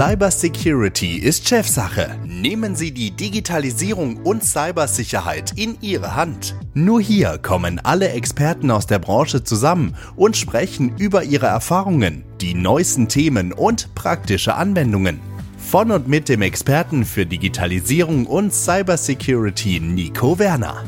Cybersecurity 0.00 1.18
ist 1.18 1.46
Chefsache. 1.46 2.16
Nehmen 2.24 2.74
Sie 2.74 2.90
die 2.90 3.10
Digitalisierung 3.10 4.16
und 4.24 4.42
Cybersicherheit 4.42 5.52
in 5.58 5.76
Ihre 5.82 6.16
Hand. 6.16 6.54
Nur 6.72 7.02
hier 7.02 7.36
kommen 7.36 7.78
alle 7.84 8.08
Experten 8.08 8.70
aus 8.70 8.86
der 8.86 8.98
Branche 8.98 9.44
zusammen 9.44 9.94
und 10.16 10.38
sprechen 10.38 10.96
über 10.96 11.22
ihre 11.24 11.48
Erfahrungen, 11.48 12.24
die 12.40 12.54
neuesten 12.54 13.08
Themen 13.08 13.52
und 13.52 13.94
praktische 13.94 14.54
Anwendungen. 14.54 15.20
Von 15.58 15.90
und 15.90 16.08
mit 16.08 16.30
dem 16.30 16.40
Experten 16.40 17.04
für 17.04 17.26
Digitalisierung 17.26 18.24
und 18.24 18.54
Cybersecurity 18.54 19.80
Nico 19.80 20.38
Werner. 20.38 20.86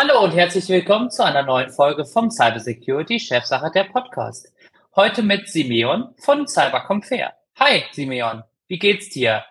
Hallo 0.00 0.24
und 0.24 0.30
herzlich 0.30 0.68
willkommen 0.68 1.10
zu 1.10 1.24
einer 1.24 1.42
neuen 1.42 1.70
Folge 1.70 2.04
vom 2.04 2.30
Cybersecurity 2.30 3.18
Chefsache 3.18 3.70
der 3.72 3.84
Podcast. 3.84 4.52
Heute 4.98 5.22
mit 5.22 5.48
Simeon 5.48 6.12
von 6.18 6.48
Cybercompare. 6.48 7.32
Hi 7.60 7.84
Simeon, 7.92 8.42
wie 8.66 8.80
geht's 8.80 9.08
dir? 9.10 9.44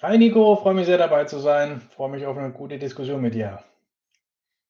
Hi 0.00 0.16
Nico, 0.16 0.56
freue 0.56 0.72
mich 0.72 0.86
sehr 0.86 0.96
dabei 0.96 1.24
zu 1.24 1.40
sein. 1.40 1.82
Freue 1.94 2.08
mich 2.08 2.24
auf 2.24 2.38
eine 2.38 2.52
gute 2.52 2.78
Diskussion 2.78 3.20
mit 3.20 3.34
dir. 3.34 3.62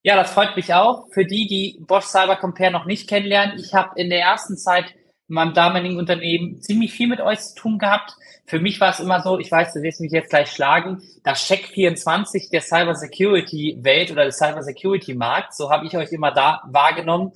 Ja, 0.02 0.16
das 0.16 0.32
freut 0.32 0.56
mich 0.56 0.74
auch. 0.74 1.06
Für 1.12 1.24
die, 1.24 1.46
die 1.46 1.78
Bosch 1.86 2.06
Cybercompare 2.06 2.72
noch 2.72 2.84
nicht 2.84 3.08
kennenlernen, 3.08 3.60
ich 3.60 3.74
habe 3.74 3.92
in 3.94 4.10
der 4.10 4.22
ersten 4.22 4.56
Zeit 4.56 4.86
in 5.28 5.36
meinem 5.36 5.54
damaligen 5.54 6.00
Unternehmen 6.00 6.60
ziemlich 6.60 6.92
viel 6.92 7.06
mit 7.06 7.20
euch 7.20 7.38
zu 7.38 7.54
tun 7.54 7.78
gehabt. 7.78 8.16
Für 8.44 8.58
mich 8.58 8.80
war 8.80 8.90
es 8.90 8.98
immer 8.98 9.22
so, 9.22 9.38
ich 9.38 9.52
weiß, 9.52 9.72
du 9.72 9.82
wirst 9.82 10.00
mich 10.00 10.10
jetzt 10.10 10.30
gleich 10.30 10.50
schlagen, 10.50 11.00
das 11.22 11.46
Check 11.46 11.64
24 11.64 12.50
der 12.50 12.60
Cyber 12.60 12.96
Security 12.96 13.78
Welt 13.82 14.10
oder 14.10 14.24
des 14.24 14.38
Cyber 14.38 14.64
Security 14.64 15.14
Markts, 15.14 15.56
so 15.56 15.70
habe 15.70 15.86
ich 15.86 15.96
euch 15.96 16.10
immer 16.10 16.32
da 16.32 16.62
wahrgenommen. 16.66 17.30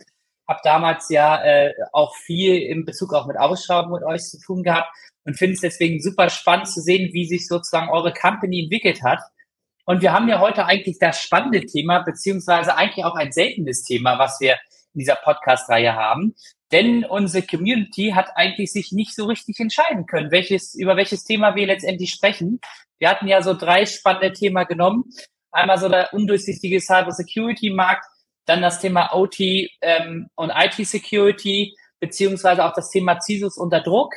Habe 0.50 0.60
damals 0.64 1.09
ja 1.10 1.40
äh, 1.45 1.72
auch 1.92 2.16
viel 2.16 2.56
in 2.56 2.84
Bezug 2.84 3.15
auch 3.15 3.29
mit 3.29 3.38
Ausschreibungen 3.38 4.01
mit 4.01 4.02
euch 4.02 4.23
zu 4.23 4.40
tun 4.40 4.65
gehabt 4.65 4.88
und 5.24 5.38
finde 5.38 5.54
es 5.54 5.60
deswegen 5.60 6.02
super 6.02 6.29
spannend 6.29 6.66
zu 6.66 6.80
sehen, 6.80 7.12
wie 7.12 7.24
sich 7.24 7.46
sozusagen 7.46 7.88
eure 7.88 8.12
Company 8.12 8.65
entwickelt 8.65 9.04
hat. 9.04 9.21
Und 9.84 10.02
wir 10.02 10.12
haben 10.12 10.28
ja 10.28 10.40
heute 10.40 10.66
eigentlich 10.66 10.98
das 10.98 11.23
spannende 11.23 11.65
Thema, 11.66 12.01
beziehungsweise 12.01 12.76
eigentlich 12.76 13.04
auch 13.04 13.15
ein 13.15 13.30
seltenes 13.30 13.84
Thema, 13.84 14.18
was 14.18 14.40
wir 14.40 14.54
in 14.93 14.98
dieser 14.98 15.15
Podcast-Reihe 15.15 15.95
haben. 15.95 16.34
Denn 16.73 17.04
unsere 17.04 17.46
Community 17.46 18.10
hat 18.12 18.30
eigentlich 18.34 18.73
sich 18.73 18.90
nicht 18.90 19.15
so 19.15 19.26
richtig 19.26 19.60
entscheiden 19.60 20.06
können, 20.06 20.32
welches, 20.32 20.74
über 20.74 20.96
welches 20.96 21.23
Thema 21.23 21.54
wir 21.54 21.68
letztendlich 21.68 22.10
sprechen. 22.10 22.59
Wir 22.98 23.09
hatten 23.09 23.28
ja 23.28 23.40
so 23.40 23.54
drei 23.54 23.87
spannende 23.87 24.32
Themen 24.32 24.66
genommen. 24.66 25.04
Einmal 25.52 25.78
so 25.78 25.88
der 25.88 26.12
undurchsichtige 26.12 26.80
Cyber 26.80 27.12
Security 27.12 27.71
Markt, 27.71 28.04
dann 28.51 28.62
das 28.62 28.80
Thema 28.80 29.15
OT 29.15 29.40
ähm, 29.80 30.29
und 30.34 30.51
IT 30.54 30.87
Security, 30.87 31.76
beziehungsweise 32.01 32.65
auch 32.65 32.74
das 32.74 32.90
Thema 32.90 33.20
CISOs 33.20 33.56
unter 33.56 33.80
Druck. 33.80 34.15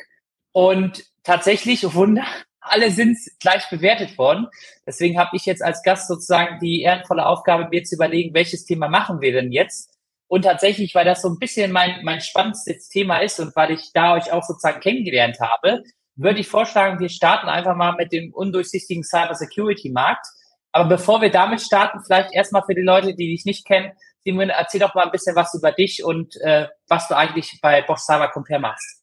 Und 0.52 1.04
tatsächlich, 1.22 1.86
oh 1.86 1.94
Wunder, 1.94 2.24
alle 2.60 2.90
sind 2.90 3.16
gleich 3.40 3.68
bewertet 3.70 4.18
worden. 4.18 4.46
Deswegen 4.86 5.18
habe 5.18 5.36
ich 5.36 5.46
jetzt 5.46 5.62
als 5.62 5.82
Gast 5.82 6.08
sozusagen 6.08 6.58
die 6.60 6.82
ehrenvolle 6.82 7.26
Aufgabe, 7.26 7.68
mir 7.70 7.84
zu 7.84 7.94
überlegen, 7.94 8.34
welches 8.34 8.64
Thema 8.64 8.88
machen 8.88 9.20
wir 9.20 9.32
denn 9.32 9.52
jetzt? 9.52 9.90
Und 10.26 10.42
tatsächlich, 10.42 10.94
weil 10.94 11.04
das 11.04 11.22
so 11.22 11.28
ein 11.28 11.38
bisschen 11.38 11.70
mein, 11.70 12.02
mein 12.02 12.20
spannendstes 12.20 12.88
Thema 12.88 13.18
ist 13.18 13.38
und 13.38 13.54
weil 13.54 13.70
ich 13.72 13.92
da 13.92 14.14
euch 14.14 14.32
auch 14.32 14.42
sozusagen 14.42 14.80
kennengelernt 14.80 15.38
habe, 15.40 15.84
würde 16.16 16.40
ich 16.40 16.48
vorschlagen, 16.48 17.00
wir 17.00 17.08
starten 17.10 17.48
einfach 17.48 17.76
mal 17.76 17.94
mit 17.96 18.12
dem 18.12 18.32
undurchsichtigen 18.32 19.04
Cyber 19.04 19.34
Security 19.34 19.90
Markt. 19.90 20.26
Aber 20.72 20.88
bevor 20.88 21.20
wir 21.20 21.30
damit 21.30 21.60
starten, 21.60 22.00
vielleicht 22.04 22.32
erstmal 22.32 22.62
für 22.64 22.74
die 22.74 22.82
Leute, 22.82 23.14
die 23.14 23.28
dich 23.28 23.44
nicht 23.44 23.66
kennen, 23.66 23.92
Simon, 24.24 24.48
erzähl 24.48 24.80
doch 24.80 24.94
mal 24.94 25.04
ein 25.04 25.10
bisschen 25.10 25.36
was 25.36 25.54
über 25.54 25.72
dich 25.72 26.02
und 26.02 26.36
äh, 26.40 26.68
was 26.88 27.08
du 27.08 27.16
eigentlich 27.16 27.58
bei 27.62 27.82
Bosch 27.82 28.00
Cyber 28.00 28.28
Compare 28.28 28.60
machst. 28.60 29.02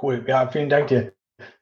Cool, 0.00 0.24
ja, 0.26 0.46
vielen 0.48 0.68
Dank 0.68 0.88
dir. 0.88 1.12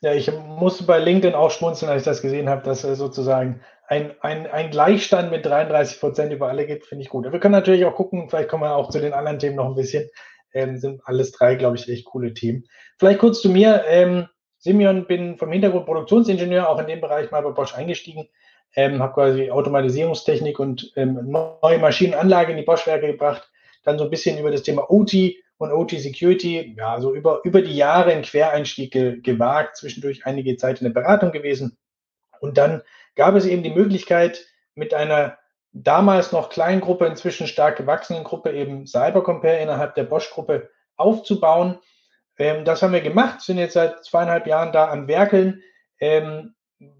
Ja, 0.00 0.12
ich 0.12 0.30
musste 0.32 0.84
bei 0.84 0.98
LinkedIn 0.98 1.34
auch 1.34 1.50
schmunzeln, 1.50 1.90
als 1.90 2.02
ich 2.02 2.06
das 2.06 2.22
gesehen 2.22 2.48
habe, 2.48 2.62
dass 2.62 2.82
sozusagen 2.82 3.62
ein, 3.86 4.14
ein, 4.20 4.46
ein 4.46 4.70
Gleichstand 4.70 5.30
mit 5.30 5.46
33 5.46 6.00
Prozent 6.00 6.32
über 6.32 6.48
alle 6.48 6.66
gibt, 6.66 6.86
finde 6.86 7.02
ich 7.02 7.08
gut. 7.08 7.30
Wir 7.30 7.40
können 7.40 7.52
natürlich 7.52 7.84
auch 7.84 7.94
gucken, 7.94 8.28
vielleicht 8.28 8.48
kommen 8.48 8.62
wir 8.62 8.76
auch 8.76 8.90
zu 8.90 9.00
den 9.00 9.12
anderen 9.12 9.38
Themen 9.38 9.56
noch 9.56 9.66
ein 9.66 9.74
bisschen. 9.74 10.08
Ähm, 10.52 10.78
sind 10.78 11.00
alles 11.04 11.32
drei, 11.32 11.54
glaube 11.54 11.76
ich, 11.76 11.88
echt 11.88 12.04
coole 12.04 12.34
Themen. 12.34 12.64
Vielleicht 12.98 13.20
kurz 13.20 13.40
zu 13.40 13.48
mir. 13.48 13.84
Ähm, 13.88 14.28
Simeon, 14.58 15.06
bin 15.06 15.38
vom 15.38 15.50
Hintergrund 15.50 15.86
Produktionsingenieur, 15.86 16.68
auch 16.68 16.78
in 16.78 16.86
dem 16.86 17.00
Bereich 17.00 17.30
mal 17.30 17.42
bei 17.42 17.50
Bosch 17.50 17.74
eingestiegen. 17.74 18.28
Ähm, 18.76 19.02
habe 19.02 19.14
quasi 19.14 19.50
Automatisierungstechnik 19.50 20.58
und 20.58 20.92
ähm, 20.96 21.30
neue 21.30 21.78
Maschinenanlage 21.78 22.52
in 22.52 22.58
die 22.58 22.64
Bosch-Werke 22.64 23.08
gebracht. 23.08 23.50
Dann 23.84 23.98
so 23.98 24.04
ein 24.04 24.10
bisschen 24.10 24.38
über 24.38 24.50
das 24.50 24.62
Thema 24.62 24.90
OT 24.90 25.14
und 25.58 25.72
OT 25.72 25.90
Security, 25.90 26.74
ja, 26.78 27.00
so 27.00 27.14
über, 27.14 27.40
über 27.44 27.60
die 27.62 27.76
Jahre 27.76 28.12
einen 28.12 28.22
Quereinstieg 28.22 28.92
ge 28.92 29.20
gewagt, 29.20 29.76
zwischendurch 29.76 30.24
einige 30.24 30.56
Zeit 30.56 30.80
in 30.80 30.84
der 30.84 30.94
Beratung 30.94 31.32
gewesen. 31.32 31.76
Und 32.40 32.56
dann 32.56 32.82
gab 33.14 33.34
es 33.34 33.44
eben 33.44 33.62
die 33.62 33.70
Möglichkeit, 33.70 34.46
mit 34.74 34.94
einer 34.94 35.36
damals 35.72 36.32
noch 36.32 36.48
kleinen 36.48 36.80
Gruppe, 36.80 37.06
inzwischen 37.06 37.46
stark 37.46 37.76
gewachsenen 37.76 38.24
Gruppe, 38.24 38.52
eben 38.52 38.86
Cybercompare 38.86 39.60
innerhalb 39.60 39.94
der 39.94 40.04
Bosch-Gruppe 40.04 40.70
aufzubauen. 40.96 41.78
Ähm, 42.38 42.64
das 42.64 42.82
haben 42.82 42.92
wir 42.92 43.02
gemacht, 43.02 43.40
sind 43.42 43.58
jetzt 43.58 43.74
seit 43.74 44.04
zweieinhalb 44.04 44.46
Jahren 44.46 44.72
da 44.72 44.90
am 44.90 45.08
Werkeln. 45.08 45.62
Ähm, 46.00 46.54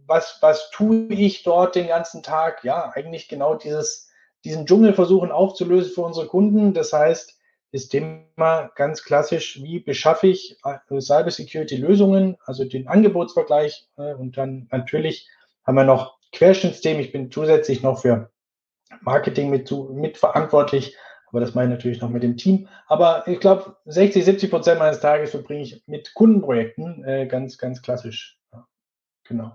was, 0.07 0.39
was 0.41 0.71
tue 0.71 1.07
ich 1.09 1.43
dort 1.43 1.75
den 1.75 1.89
ganzen 1.89 2.23
Tag? 2.23 2.65
Ja, 2.65 2.91
eigentlich 2.95 3.29
genau 3.29 3.55
dieses, 3.55 4.11
diesen 4.45 4.67
Dschungel 4.67 4.93
versuchen 4.93 5.31
aufzulösen 5.31 5.93
für 5.93 6.03
unsere 6.03 6.27
Kunden. 6.27 6.75
Das 6.75 6.93
heißt, 6.93 7.39
das 7.73 7.89
Thema 7.89 8.71
ganz 8.75 9.05
klassisch, 9.05 9.63
wie 9.63 9.79
beschaffe 9.79 10.27
ich 10.27 10.59
äh, 10.65 11.01
Cybersecurity-Lösungen, 11.01 12.37
also 12.45 12.65
den 12.65 12.89
Angebotsvergleich 12.89 13.89
äh, 13.97 14.15
und 14.15 14.37
dann 14.37 14.69
natürlich 14.73 15.29
haben 15.65 15.77
wir 15.77 15.85
noch 15.85 16.19
Querschnittsthemen. 16.33 17.01
Ich 17.01 17.13
bin 17.13 17.31
zusätzlich 17.31 17.83
noch 17.83 18.01
für 18.01 18.31
Marketing 19.03 19.51
mit, 19.51 19.71
mit 19.93 20.19
verantwortlich, 20.19 20.97
aber 21.29 21.39
das 21.41 21.55
meine 21.55 21.73
ich 21.73 21.79
natürlich 21.79 22.01
noch 22.01 22.11
mit 22.11 22.25
dem 22.25 22.37
Team. 22.37 22.69
Aber 22.89 23.27
ich 23.29 23.39
glaube, 23.39 23.77
60, 23.85 24.25
70 24.25 24.51
Prozent 24.51 24.79
meines 24.81 24.99
Tages 24.99 25.31
verbringe 25.31 25.63
ich 25.63 25.83
mit 25.87 26.13
Kundenprojekten, 26.15 27.05
äh, 27.05 27.27
ganz, 27.27 27.57
ganz 27.57 27.83
klassisch. 27.83 28.41
Genau. 29.25 29.53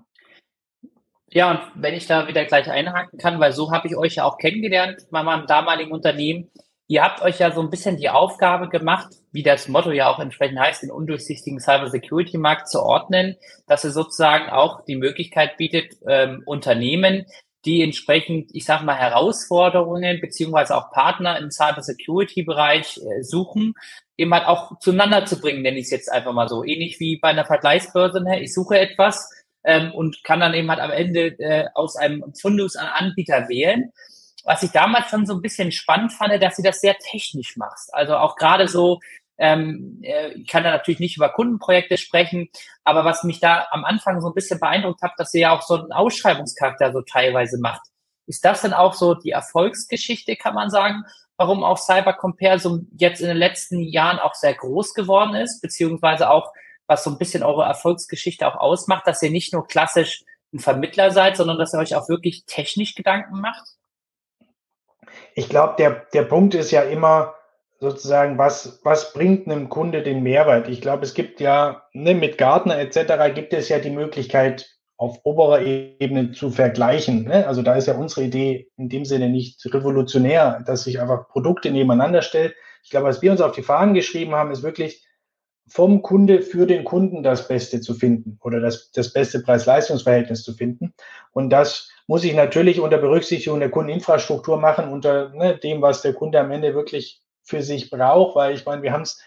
Ja, 1.31 1.52
und 1.52 1.59
wenn 1.75 1.96
ich 1.96 2.08
da 2.08 2.28
wieder 2.28 2.46
gleich 2.46 2.69
einhaken 2.69 3.18
kann, 3.19 3.40
weil 3.40 3.52
so 3.52 3.72
habe 3.72 3.88
ich 3.88 3.97
euch 3.97 4.16
ja 4.16 4.25
auch 4.25 4.38
kennengelernt 4.38 5.02
bei 5.12 5.24
meinem 5.24 5.47
damaligen 5.47 5.91
Unternehmen. 5.91 6.50
Ihr 6.88 7.03
habt 7.03 7.22
euch 7.24 7.40
ja 7.40 7.52
so 7.52 7.62
ein 7.62 7.72
bisschen 7.72 7.97
die 7.97 8.09
Aufgabe 8.09 8.69
gemacht, 8.69 9.08
wie 9.31 9.41
das 9.41 9.68
Motto 9.68 9.91
ja 9.91 10.08
auch 10.08 10.19
entsprechend 10.19 10.59
heißt, 10.59 10.84
den 10.84 10.91
undurchsichtigen 10.91 11.59
Cybersecurity-Markt 11.59 12.69
zu 12.69 12.81
ordnen, 12.84 13.38
dass 13.66 13.84
ihr 13.84 13.90
sozusagen 13.90 14.52
auch 14.52 14.86
die 14.86 14.96
Möglichkeit 14.96 15.58
bietet, 15.58 15.96
ähm, 16.08 16.44
Unternehmen, 16.46 17.25
die 17.66 17.81
entsprechend, 17.81 18.52
ich 18.53 18.66
sage 18.66 18.86
mal, 18.86 18.96
Herausforderungen 18.96 20.22
beziehungsweise 20.22 20.78
auch 20.78 20.92
Partner 20.92 21.40
im 21.40 21.50
Cybersecurity-Bereich 21.50 22.97
äh, 22.97 23.24
suchen, 23.24 23.74
eben 24.16 24.31
halt 24.34 24.46
auch 24.46 24.78
zueinander 24.80 25.25
zu 25.25 25.40
bringen, 25.42 25.63
nenne 25.63 25.80
ich 25.80 25.86
es 25.86 25.92
jetzt 25.92 26.12
einfach 26.12 26.34
mal 26.34 26.47
so. 26.47 26.63
Ähnlich 26.63 27.00
wie 27.00 27.18
bei 27.18 27.30
einer 27.30 27.46
Vergleichsbörse, 27.46 28.22
ne? 28.22 28.42
ich 28.42 28.53
suche 28.53 28.80
etwas 28.80 29.31
ähm, 29.65 29.91
und 29.93 30.23
kann 30.23 30.39
dann 30.39 30.53
eben 30.53 30.69
halt 30.69 30.79
am 30.79 30.91
Ende 30.91 31.37
äh, 31.39 31.67
aus 31.73 31.95
einem 31.95 32.23
Fundus 32.39 32.75
an 32.75 32.87
Anbieter 32.87 33.49
wählen 33.49 33.91
was 34.45 34.63
ich 34.63 34.71
damals 34.71 35.09
schon 35.09 35.25
so 35.25 35.33
ein 35.33 35.41
bisschen 35.41 35.71
spannend 35.71 36.13
fand, 36.13 36.41
dass 36.41 36.55
sie 36.55 36.63
das 36.63 36.79
sehr 36.79 36.95
technisch 36.97 37.57
machst. 37.57 37.93
Also 37.93 38.15
auch 38.15 38.35
gerade 38.35 38.67
so, 38.67 38.99
ähm, 39.37 39.99
äh, 40.03 40.29
ich 40.33 40.47
kann 40.47 40.63
da 40.63 40.71
natürlich 40.71 40.99
nicht 40.99 41.17
über 41.17 41.29
Kundenprojekte 41.29 41.97
sprechen, 41.97 42.49
aber 42.83 43.03
was 43.03 43.23
mich 43.23 43.39
da 43.39 43.65
am 43.71 43.83
Anfang 43.83 44.21
so 44.21 44.27
ein 44.29 44.33
bisschen 44.33 44.59
beeindruckt 44.59 45.01
hat, 45.01 45.13
dass 45.17 45.31
sie 45.31 45.41
ja 45.41 45.51
auch 45.51 45.63
so 45.63 45.75
einen 45.75 45.91
Ausschreibungscharakter 45.91 46.93
so 46.93 47.01
teilweise 47.01 47.59
macht. 47.59 47.81
Ist 48.27 48.45
das 48.45 48.61
denn 48.61 48.73
auch 48.73 48.93
so 48.93 49.15
die 49.15 49.31
Erfolgsgeschichte, 49.31 50.35
kann 50.35 50.55
man 50.55 50.69
sagen, 50.69 51.03
warum 51.37 51.63
auch 51.63 51.77
Cybercompare 51.77 52.59
so 52.59 52.79
jetzt 52.97 53.21
in 53.21 53.27
den 53.27 53.38
letzten 53.38 53.81
Jahren 53.81 54.19
auch 54.19 54.35
sehr 54.35 54.53
groß 54.53 54.94
geworden 54.94 55.35
ist, 55.35 55.61
beziehungsweise 55.61 56.29
auch, 56.29 56.53
was 56.87 57.03
so 57.03 57.09
ein 57.09 57.17
bisschen 57.17 57.43
eure 57.43 57.63
Erfolgsgeschichte 57.63 58.47
auch 58.47 58.55
ausmacht, 58.55 59.07
dass 59.07 59.21
ihr 59.21 59.31
nicht 59.31 59.53
nur 59.53 59.67
klassisch 59.67 60.23
ein 60.53 60.59
Vermittler 60.59 61.11
seid, 61.11 61.37
sondern 61.37 61.57
dass 61.57 61.73
ihr 61.73 61.79
euch 61.79 61.95
auch 61.95 62.09
wirklich 62.09 62.45
technisch 62.45 62.95
Gedanken 62.95 63.41
macht? 63.41 63.75
ich 65.35 65.49
glaube, 65.49 65.75
der, 65.77 66.05
der 66.13 66.23
Punkt 66.23 66.55
ist 66.55 66.71
ja 66.71 66.81
immer 66.81 67.35
sozusagen, 67.79 68.37
was, 68.37 68.79
was 68.83 69.13
bringt 69.13 69.47
einem 69.47 69.69
Kunde 69.69 70.01
den 70.01 70.23
Mehrwert? 70.23 70.69
Ich 70.69 70.81
glaube, 70.81 71.03
es 71.03 71.13
gibt 71.13 71.41
ja 71.41 71.83
ne, 71.93 72.15
mit 72.15 72.37
Gartner 72.37 72.79
etc. 72.79 73.33
gibt 73.33 73.53
es 73.53 73.69
ja 73.69 73.79
die 73.79 73.91
Möglichkeit, 73.91 74.71
auf 74.97 75.19
oberer 75.25 75.61
Ebene 75.61 76.31
zu 76.31 76.51
vergleichen. 76.51 77.25
Ne? 77.25 77.45
Also 77.45 77.61
da 77.61 77.75
ist 77.75 77.87
ja 77.87 77.97
unsere 77.97 78.23
Idee 78.23 78.69
in 78.77 78.87
dem 78.87 79.03
Sinne 79.03 79.27
nicht 79.27 79.61
revolutionär, 79.65 80.63
dass 80.65 80.85
sich 80.85 81.01
einfach 81.01 81.27
Produkte 81.27 81.69
nebeneinander 81.69 82.21
stellt. 82.21 82.55
Ich 82.81 82.91
glaube, 82.91 83.07
was 83.07 83.21
wir 83.21 83.31
uns 83.31 83.41
auf 83.41 83.51
die 83.51 83.61
Fahnen 83.61 83.93
geschrieben 83.93 84.35
haben, 84.35 84.51
ist 84.51 84.63
wirklich 84.63 85.05
vom 85.67 86.01
Kunde 86.01 86.41
für 86.41 86.67
den 86.67 86.83
Kunden 86.83 87.23
das 87.23 87.47
Beste 87.47 87.81
zu 87.81 87.94
finden 87.95 88.39
oder 88.44 88.59
das, 88.59 88.91
das 88.91 89.12
beste 89.12 89.39
Preis-Leistungs-Verhältnis 89.39 90.44
zu 90.44 90.53
finden. 90.53 90.94
Und 91.31 91.50
das 91.50 91.89
muss 92.07 92.23
ich 92.23 92.35
natürlich 92.35 92.79
unter 92.79 92.97
Berücksichtigung 92.97 93.59
der 93.59 93.71
Kundeninfrastruktur 93.71 94.59
machen, 94.59 94.89
unter 94.89 95.29
ne, 95.29 95.57
dem, 95.57 95.81
was 95.81 96.01
der 96.01 96.13
Kunde 96.13 96.39
am 96.39 96.51
Ende 96.51 96.75
wirklich 96.75 97.21
für 97.41 97.62
sich 97.62 97.89
braucht, 97.89 98.35
weil 98.35 98.53
ich 98.53 98.65
meine, 98.65 98.83
wir 98.83 98.91
haben 98.91 99.01
es 99.01 99.21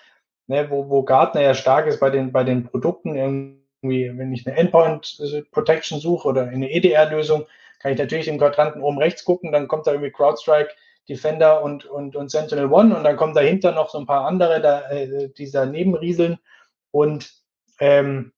ne, 0.48 0.68
wo, 0.70 0.88
wo 0.88 1.02
Gartner 1.02 1.42
ja 1.42 1.54
stark 1.54 1.86
ist 1.86 2.00
bei 2.00 2.10
den, 2.10 2.32
bei 2.32 2.44
den 2.44 2.64
Produkten, 2.64 3.16
irgendwie, 3.16 4.16
wenn 4.16 4.32
ich 4.32 4.46
eine 4.46 4.56
Endpoint 4.56 5.20
Protection 5.52 6.00
suche 6.00 6.28
oder 6.28 6.48
eine 6.48 6.70
EDR-Lösung, 6.70 7.46
kann 7.78 7.92
ich 7.92 7.98
natürlich 7.98 8.26
im 8.26 8.38
Quadranten 8.38 8.82
oben 8.82 8.98
rechts 8.98 9.24
gucken, 9.24 9.52
dann 9.52 9.68
kommt 9.68 9.86
da 9.86 9.92
irgendwie 9.92 10.10
CrowdStrike, 10.10 10.70
Defender 11.08 11.62
und, 11.62 11.86
und, 11.86 12.16
und 12.16 12.30
Sentinel 12.30 12.70
One 12.70 12.96
und 12.96 13.04
dann 13.04 13.16
kommen 13.16 13.34
dahinter 13.34 13.72
noch 13.72 13.88
so 13.88 13.98
ein 13.98 14.06
paar 14.06 14.26
andere, 14.26 14.60
da, 14.60 14.90
äh, 14.90 15.30
die 15.30 15.50
daneben 15.50 15.94
rieseln. 15.94 16.38
Und 16.90 17.32
ähm, 17.80 18.32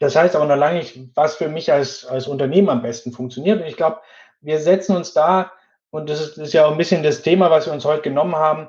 das 0.00 0.16
heißt 0.16 0.36
aber 0.36 0.46
noch 0.46 0.56
lange 0.56 0.78
nicht, 0.78 0.98
was 1.14 1.36
für 1.36 1.48
mich 1.48 1.72
als, 1.72 2.04
als 2.06 2.26
Unternehmen 2.26 2.68
am 2.68 2.82
besten 2.82 3.12
funktioniert. 3.12 3.60
Und 3.60 3.66
ich 3.66 3.76
glaube, 3.76 4.00
wir 4.40 4.58
setzen 4.60 4.96
uns 4.96 5.12
da, 5.12 5.52
und 5.90 6.08
das 6.08 6.20
ist, 6.20 6.38
das 6.38 6.48
ist, 6.48 6.52
ja 6.52 6.66
auch 6.66 6.72
ein 6.72 6.78
bisschen 6.78 7.02
das 7.02 7.22
Thema, 7.22 7.50
was 7.50 7.66
wir 7.66 7.72
uns 7.72 7.84
heute 7.84 8.02
genommen 8.02 8.36
haben, 8.36 8.68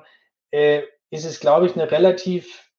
äh, 0.51 0.83
ist 1.09 1.25
es, 1.25 1.39
glaube 1.39 1.65
ich, 1.65 1.75
eine 1.75 1.89
relativ 1.91 2.69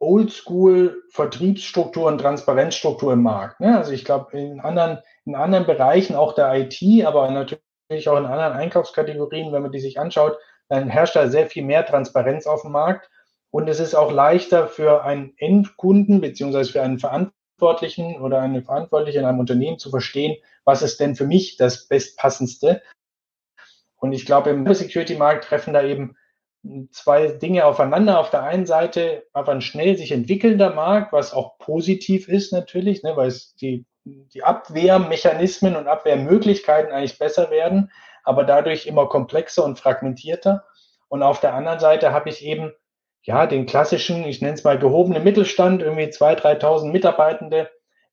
oldschool 0.00 1.02
Vertriebsstruktur 1.10 2.06
und 2.06 2.18
Transparenzstruktur 2.18 3.12
im 3.12 3.22
Markt. 3.22 3.60
Ne? 3.60 3.76
Also 3.76 3.92
ich 3.92 4.04
glaube, 4.04 4.38
in 4.38 4.60
anderen, 4.60 4.98
in 5.24 5.34
anderen 5.34 5.66
Bereichen, 5.66 6.16
auch 6.16 6.34
der 6.34 6.52
IT, 6.54 7.06
aber 7.06 7.30
natürlich 7.30 7.63
auch 7.90 8.18
in 8.18 8.26
anderen 8.26 8.52
Einkaufskategorien, 8.52 9.52
wenn 9.52 9.62
man 9.62 9.72
die 9.72 9.80
sich 9.80 9.98
anschaut, 9.98 10.38
dann 10.68 10.88
herrscht 10.88 11.16
da 11.16 11.28
sehr 11.28 11.46
viel 11.46 11.64
mehr 11.64 11.84
Transparenz 11.84 12.46
auf 12.46 12.62
dem 12.62 12.72
Markt. 12.72 13.10
Und 13.50 13.68
es 13.68 13.78
ist 13.78 13.94
auch 13.94 14.10
leichter 14.10 14.66
für 14.66 15.04
einen 15.04 15.34
Endkunden 15.36 16.20
beziehungsweise 16.20 16.72
für 16.72 16.82
einen 16.82 16.98
Verantwortlichen 16.98 18.20
oder 18.20 18.40
eine 18.40 18.62
Verantwortliche 18.62 19.20
in 19.20 19.24
einem 19.24 19.38
Unternehmen 19.38 19.78
zu 19.78 19.90
verstehen, 19.90 20.36
was 20.64 20.82
ist 20.82 20.98
denn 20.98 21.14
für 21.14 21.26
mich 21.26 21.56
das 21.56 21.86
bestpassendste. 21.86 22.82
Und 23.96 24.12
ich 24.12 24.26
glaube, 24.26 24.50
im 24.50 24.72
Security-Markt 24.72 25.44
treffen 25.44 25.72
da 25.72 25.82
eben 25.84 26.16
zwei 26.90 27.28
Dinge 27.28 27.64
aufeinander. 27.64 28.18
Auf 28.18 28.30
der 28.30 28.42
einen 28.42 28.66
Seite 28.66 29.26
aber 29.32 29.52
ein 29.52 29.60
schnell 29.60 29.96
sich 29.96 30.12
entwickelnder 30.12 30.74
Markt, 30.74 31.12
was 31.12 31.32
auch 31.32 31.58
positiv 31.58 32.28
ist 32.28 32.52
natürlich, 32.52 33.02
ne, 33.02 33.16
weil 33.16 33.28
es 33.28 33.54
die, 33.54 33.84
die 34.04 34.42
Abwehrmechanismen 34.42 35.76
und 35.76 35.88
Abwehrmöglichkeiten 35.88 36.92
eigentlich 36.92 37.18
besser 37.18 37.50
werden, 37.50 37.90
aber 38.22 38.44
dadurch 38.44 38.86
immer 38.86 39.08
komplexer 39.08 39.64
und 39.64 39.78
fragmentierter. 39.78 40.64
Und 41.08 41.22
auf 41.22 41.40
der 41.40 41.54
anderen 41.54 41.80
Seite 41.80 42.12
habe 42.12 42.28
ich 42.28 42.44
eben 42.44 42.72
ja 43.22 43.46
den 43.46 43.66
klassischen, 43.66 44.24
ich 44.24 44.42
nenne 44.42 44.54
es 44.54 44.64
mal 44.64 44.78
gehobenen 44.78 45.24
Mittelstand, 45.24 45.82
irgendwie 45.82 46.04
2.000, 46.04 46.60
3.000 46.60 46.92
Mitarbeitende, 46.92 47.70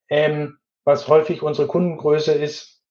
ähm, 0.09 0.57
was 0.85 1.07
häufig 1.07 1.41
unsere 1.41 1.67
Kundengröße 1.67 2.31
ist 2.33 2.81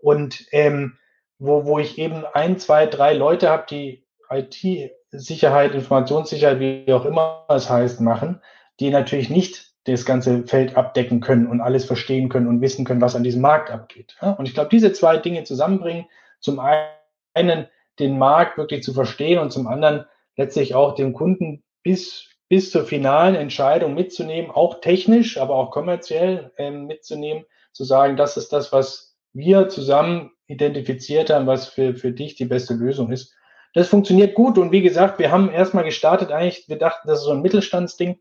und 0.00 0.46
ähm, 0.52 0.98
wo, 1.38 1.64
wo 1.64 1.78
ich 1.78 1.98
eben 1.98 2.24
ein, 2.32 2.58
zwei, 2.58 2.86
drei 2.86 3.14
Leute 3.14 3.50
habe, 3.50 3.66
die 3.68 4.06
IT-Sicherheit, 4.30 5.74
Informationssicherheit, 5.74 6.60
wie 6.60 6.92
auch 6.92 7.04
immer 7.04 7.44
es 7.48 7.68
heißt, 7.68 8.00
machen, 8.00 8.42
die 8.78 8.90
natürlich 8.90 9.30
nicht 9.30 9.69
das 9.84 10.04
ganze 10.04 10.46
Feld 10.46 10.76
abdecken 10.76 11.20
können 11.20 11.46
und 11.46 11.60
alles 11.60 11.84
verstehen 11.84 12.28
können 12.28 12.48
und 12.48 12.60
wissen 12.60 12.84
können, 12.84 13.00
was 13.00 13.16
an 13.16 13.24
diesem 13.24 13.40
Markt 13.40 13.70
abgeht. 13.70 14.16
Und 14.20 14.46
ich 14.46 14.54
glaube, 14.54 14.70
diese 14.70 14.92
zwei 14.92 15.16
Dinge 15.16 15.44
zusammenbringen, 15.44 16.06
zum 16.40 16.60
einen 16.60 17.66
den 17.98 18.18
Markt 18.18 18.58
wirklich 18.58 18.82
zu 18.82 18.92
verstehen 18.92 19.38
und 19.38 19.52
zum 19.52 19.66
anderen 19.66 20.04
letztlich 20.36 20.74
auch 20.74 20.94
den 20.94 21.12
Kunden 21.12 21.62
bis, 21.82 22.26
bis 22.48 22.70
zur 22.70 22.84
finalen 22.84 23.34
Entscheidung 23.34 23.94
mitzunehmen, 23.94 24.50
auch 24.50 24.80
technisch, 24.80 25.38
aber 25.38 25.54
auch 25.54 25.70
kommerziell 25.70 26.52
äh, 26.56 26.70
mitzunehmen, 26.70 27.44
zu 27.72 27.84
sagen, 27.84 28.16
das 28.16 28.36
ist 28.36 28.52
das, 28.52 28.72
was 28.72 29.16
wir 29.32 29.68
zusammen 29.68 30.32
identifiziert 30.46 31.30
haben, 31.30 31.46
was 31.46 31.68
für, 31.68 31.94
für 31.94 32.12
dich 32.12 32.34
die 32.34 32.46
beste 32.46 32.74
Lösung 32.74 33.12
ist. 33.12 33.34
Das 33.74 33.88
funktioniert 33.88 34.34
gut 34.34 34.58
und 34.58 34.72
wie 34.72 34.82
gesagt, 34.82 35.20
wir 35.20 35.30
haben 35.30 35.50
erstmal 35.50 35.84
gestartet 35.84 36.32
eigentlich, 36.32 36.68
wir 36.68 36.78
dachten, 36.78 37.06
das 37.06 37.20
ist 37.20 37.26
so 37.26 37.30
ein 37.30 37.42
Mittelstandsding. 37.42 38.18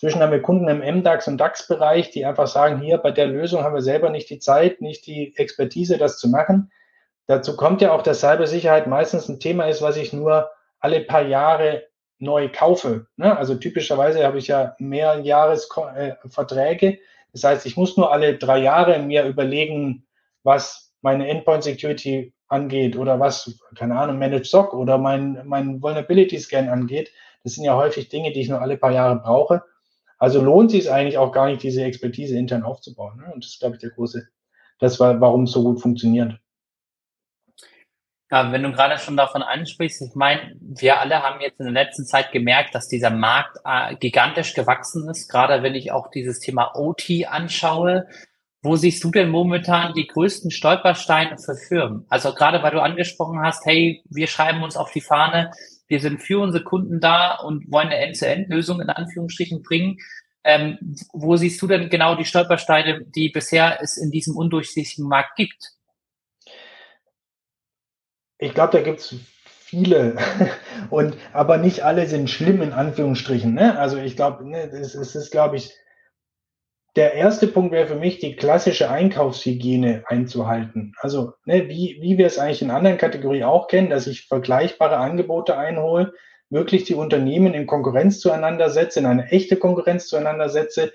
Zwischen 0.00 0.22
haben 0.22 0.32
wir 0.32 0.40
Kunden 0.40 0.66
im 0.68 0.78
MDAX 0.78 1.28
und 1.28 1.36
DAX-Bereich, 1.36 2.10
die 2.10 2.24
einfach 2.24 2.46
sagen, 2.46 2.80
hier 2.80 2.96
bei 2.96 3.10
der 3.10 3.26
Lösung 3.26 3.64
haben 3.64 3.74
wir 3.74 3.82
selber 3.82 4.08
nicht 4.08 4.30
die 4.30 4.38
Zeit, 4.38 4.80
nicht 4.80 5.06
die 5.06 5.36
Expertise, 5.36 5.98
das 5.98 6.18
zu 6.18 6.30
machen. 6.30 6.72
Dazu 7.26 7.54
kommt 7.54 7.82
ja 7.82 7.92
auch, 7.92 8.00
dass 8.00 8.20
Cybersicherheit 8.20 8.86
meistens 8.86 9.28
ein 9.28 9.40
Thema 9.40 9.66
ist, 9.66 9.82
was 9.82 9.98
ich 9.98 10.14
nur 10.14 10.48
alle 10.78 11.02
paar 11.02 11.20
Jahre 11.20 11.82
neu 12.18 12.48
kaufe. 12.50 13.08
Ne? 13.16 13.36
Also 13.36 13.56
typischerweise 13.56 14.24
habe 14.24 14.38
ich 14.38 14.46
ja 14.46 14.74
mehr 14.78 15.18
Jahresverträge. 15.18 16.86
Äh, 16.86 16.98
das 17.34 17.44
heißt, 17.44 17.66
ich 17.66 17.76
muss 17.76 17.98
nur 17.98 18.10
alle 18.10 18.38
drei 18.38 18.56
Jahre 18.56 19.00
mir 19.00 19.26
überlegen, 19.26 20.06
was 20.44 20.94
meine 21.02 21.28
Endpoint 21.28 21.64
Security 21.64 22.32
angeht 22.48 22.96
oder 22.96 23.20
was, 23.20 23.60
keine 23.76 23.98
Ahnung, 23.98 24.18
Managed 24.18 24.46
SOC 24.46 24.72
oder 24.72 24.96
mein, 24.96 25.42
mein 25.44 25.82
Vulnerability 25.82 26.38
Scan 26.38 26.70
angeht. 26.70 27.12
Das 27.44 27.52
sind 27.52 27.64
ja 27.64 27.76
häufig 27.76 28.08
Dinge, 28.08 28.32
die 28.32 28.40
ich 28.40 28.48
nur 28.48 28.62
alle 28.62 28.78
paar 28.78 28.92
Jahre 28.92 29.16
brauche. 29.16 29.62
Also 30.20 30.42
lohnt 30.42 30.70
sich 30.70 30.80
es 30.80 30.88
eigentlich 30.88 31.16
auch 31.16 31.32
gar 31.32 31.48
nicht, 31.48 31.62
diese 31.62 31.82
Expertise 31.82 32.36
intern 32.36 32.62
aufzubauen. 32.62 33.16
Ne? 33.16 33.32
Und 33.32 33.42
das 33.42 33.52
ist, 33.52 33.60
glaube 33.60 33.76
ich, 33.76 33.80
der 33.80 33.90
große, 33.90 34.28
das 34.78 35.00
war, 35.00 35.18
warum 35.20 35.44
es 35.44 35.52
so 35.52 35.64
gut 35.64 35.80
funktioniert. 35.80 36.38
Ja, 38.30 38.52
wenn 38.52 38.62
du 38.62 38.70
gerade 38.70 38.98
schon 38.98 39.16
davon 39.16 39.42
ansprichst, 39.42 40.02
ich 40.02 40.14
meine, 40.14 40.54
wir 40.60 41.00
alle 41.00 41.22
haben 41.22 41.40
jetzt 41.40 41.58
in 41.58 41.72
der 41.72 41.84
letzten 41.84 42.04
Zeit 42.04 42.32
gemerkt, 42.32 42.74
dass 42.74 42.86
dieser 42.86 43.10
Markt 43.10 43.56
äh, 43.64 43.96
gigantisch 43.96 44.54
gewachsen 44.54 45.08
ist, 45.08 45.28
gerade 45.28 45.62
wenn 45.62 45.74
ich 45.74 45.90
auch 45.90 46.10
dieses 46.10 46.38
Thema 46.38 46.76
OT 46.76 47.26
anschaue. 47.26 48.06
Wo 48.62 48.76
siehst 48.76 49.02
du 49.02 49.10
denn 49.10 49.30
momentan 49.30 49.94
die 49.94 50.06
größten 50.06 50.50
Stolpersteine 50.50 51.38
für 51.38 51.54
Firmen? 51.56 52.04
Also 52.10 52.34
gerade 52.34 52.62
weil 52.62 52.72
du 52.72 52.82
angesprochen 52.82 53.40
hast, 53.40 53.64
hey, 53.64 54.02
wir 54.10 54.26
schreiben 54.26 54.62
uns 54.62 54.76
auf 54.76 54.92
die 54.92 55.00
Fahne, 55.00 55.50
wir 55.90 56.00
sind 56.00 56.22
für 56.22 56.40
unsere 56.40 56.62
Kunden 56.62 57.00
da 57.00 57.34
und 57.34 57.70
wollen 57.70 57.88
eine 57.88 57.98
End-to-End-Lösung 57.98 58.80
in 58.80 58.90
Anführungsstrichen 58.90 59.62
bringen. 59.62 59.98
Ähm, 60.44 60.78
wo 61.12 61.36
siehst 61.36 61.60
du 61.60 61.66
denn 61.66 61.90
genau 61.90 62.14
die 62.14 62.24
Stolpersteine, 62.24 63.04
die 63.04 63.28
bisher 63.28 63.82
es 63.82 63.98
in 63.98 64.10
diesem 64.10 64.36
undurchsichtigen 64.36 65.08
Markt 65.08 65.36
gibt? 65.36 65.72
Ich 68.38 68.54
glaube, 68.54 68.72
da 68.72 68.82
gibt 68.82 69.00
es 69.00 69.16
viele 69.42 70.16
und 70.90 71.16
aber 71.32 71.58
nicht 71.58 71.82
alle 71.82 72.06
sind 72.06 72.30
schlimm 72.30 72.62
in 72.62 72.72
Anführungsstrichen. 72.72 73.52
Ne? 73.52 73.76
Also 73.76 73.98
ich 73.98 74.14
glaube, 74.14 74.48
ne, 74.48 74.70
es, 74.70 74.94
es 74.94 75.16
ist, 75.16 75.32
glaube 75.32 75.56
ich, 75.56 75.72
der 76.96 77.14
erste 77.14 77.46
Punkt 77.46 77.72
wäre 77.72 77.86
für 77.86 77.96
mich, 77.96 78.18
die 78.18 78.34
klassische 78.34 78.90
Einkaufshygiene 78.90 80.04
einzuhalten. 80.06 80.94
Also, 80.98 81.34
ne, 81.44 81.68
wie, 81.68 81.98
wie 82.00 82.18
wir 82.18 82.26
es 82.26 82.38
eigentlich 82.38 82.62
in 82.62 82.70
anderen 82.70 82.98
Kategorien 82.98 83.44
auch 83.44 83.68
kennen, 83.68 83.90
dass 83.90 84.06
ich 84.06 84.26
vergleichbare 84.26 84.96
Angebote 84.96 85.56
einhole, 85.56 86.12
wirklich 86.50 86.84
die 86.84 86.94
Unternehmen 86.94 87.54
in 87.54 87.66
Konkurrenz 87.66 88.18
zueinander 88.18 88.70
setze, 88.70 88.98
in 88.98 89.06
eine 89.06 89.30
echte 89.30 89.56
Konkurrenz 89.56 90.08
zueinander 90.08 90.48
setze. 90.48 90.92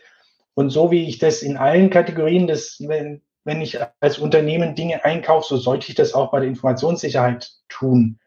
Und 0.53 0.69
so 0.69 0.91
wie 0.91 1.07
ich 1.07 1.17
das 1.17 1.41
in 1.41 1.57
allen 1.57 1.89
Kategorien, 1.89 2.47
des, 2.47 2.83
wenn, 2.85 3.21
wenn 3.45 3.61
ich 3.61 3.79
als 4.01 4.17
Unternehmen 4.19 4.75
Dinge 4.75 5.05
einkaufe, 5.05 5.47
so 5.47 5.57
sollte 5.57 5.89
ich 5.89 5.95
das 5.95 6.13
auch 6.13 6.31
bei 6.31 6.39
der 6.39 6.49
Informationssicherheit 6.49 7.51
tun. 7.69 8.19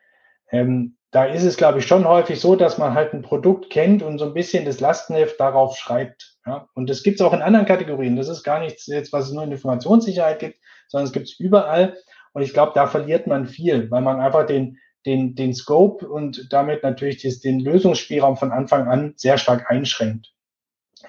Ähm, 0.51 0.97
da 1.11 1.25
ist 1.25 1.45
es, 1.45 1.57
glaube 1.57 1.79
ich, 1.79 1.87
schon 1.87 2.07
häufig 2.07 2.41
so, 2.41 2.55
dass 2.55 2.79
man 2.79 2.95
halt 2.95 3.15
ein 3.15 3.23
Produkt 3.23 3.71
kennt 3.71 4.03
und 4.03 4.19
so 4.19 4.27
ein 4.27 4.35
bisschen 4.35 4.65
das 4.65 4.81
Lastenheft 4.81 5.41
darauf 5.41 5.77
schreibt. 5.77 6.38
Ja? 6.49 6.69
Und 6.75 6.89
das 6.89 7.03
gibt 7.03 7.21
es 7.21 7.27
auch 7.27 7.33
in 7.33 7.43
anderen 7.43 7.67
Kategorien. 7.67 8.17
Das 8.17 8.29
ist 8.29 8.43
gar 8.43 8.61
nichts 8.61 8.87
jetzt, 8.87 9.13
was 9.13 9.27
es 9.27 9.33
nur 9.33 9.45
in 9.45 9.53
Informationssicherheit 9.53 10.39
gibt, 10.39 10.59
sondern 10.89 11.07
es 11.07 11.13
gibt 11.13 11.29
es 11.29 11.39
überall. 11.39 11.97
Und 12.33 12.43
ich 12.43 12.53
glaube, 12.53 12.73
da 12.75 12.87
verliert 12.87 13.27
man 13.27 13.47
viel, 13.47 13.91
weil 13.91 14.03
man 14.03 14.21
einfach 14.21 14.47
den, 14.47 14.79
den, 15.07 15.35
den 15.35 15.55
Scope 15.55 16.09
und 16.09 16.53
damit 16.53 16.83
natürlich 16.83 17.23
das, 17.23 17.41
den 17.41 17.61
Lösungsspielraum 17.61 18.37
von 18.37 18.53
Anfang 18.53 18.89
an 18.89 19.15
sehr 19.17 19.39
stark 19.39 19.71
einschränkt. 19.71 20.33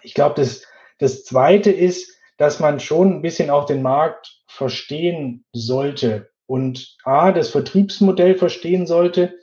Ich 0.02 0.14
glaube, 0.14 0.36
das, 0.36 0.64
das 0.98 1.24
Zweite 1.24 1.72
ist, 1.72 2.18
dass 2.38 2.60
man 2.60 2.80
schon 2.80 3.16
ein 3.16 3.22
bisschen 3.22 3.50
auch 3.50 3.66
den 3.66 3.82
Markt 3.82 4.42
verstehen 4.48 5.46
sollte 5.54 6.30
und 6.46 6.98
A, 7.04 7.32
das 7.32 7.50
Vertriebsmodell 7.50 8.36
verstehen 8.36 8.88
sollte 8.88 9.38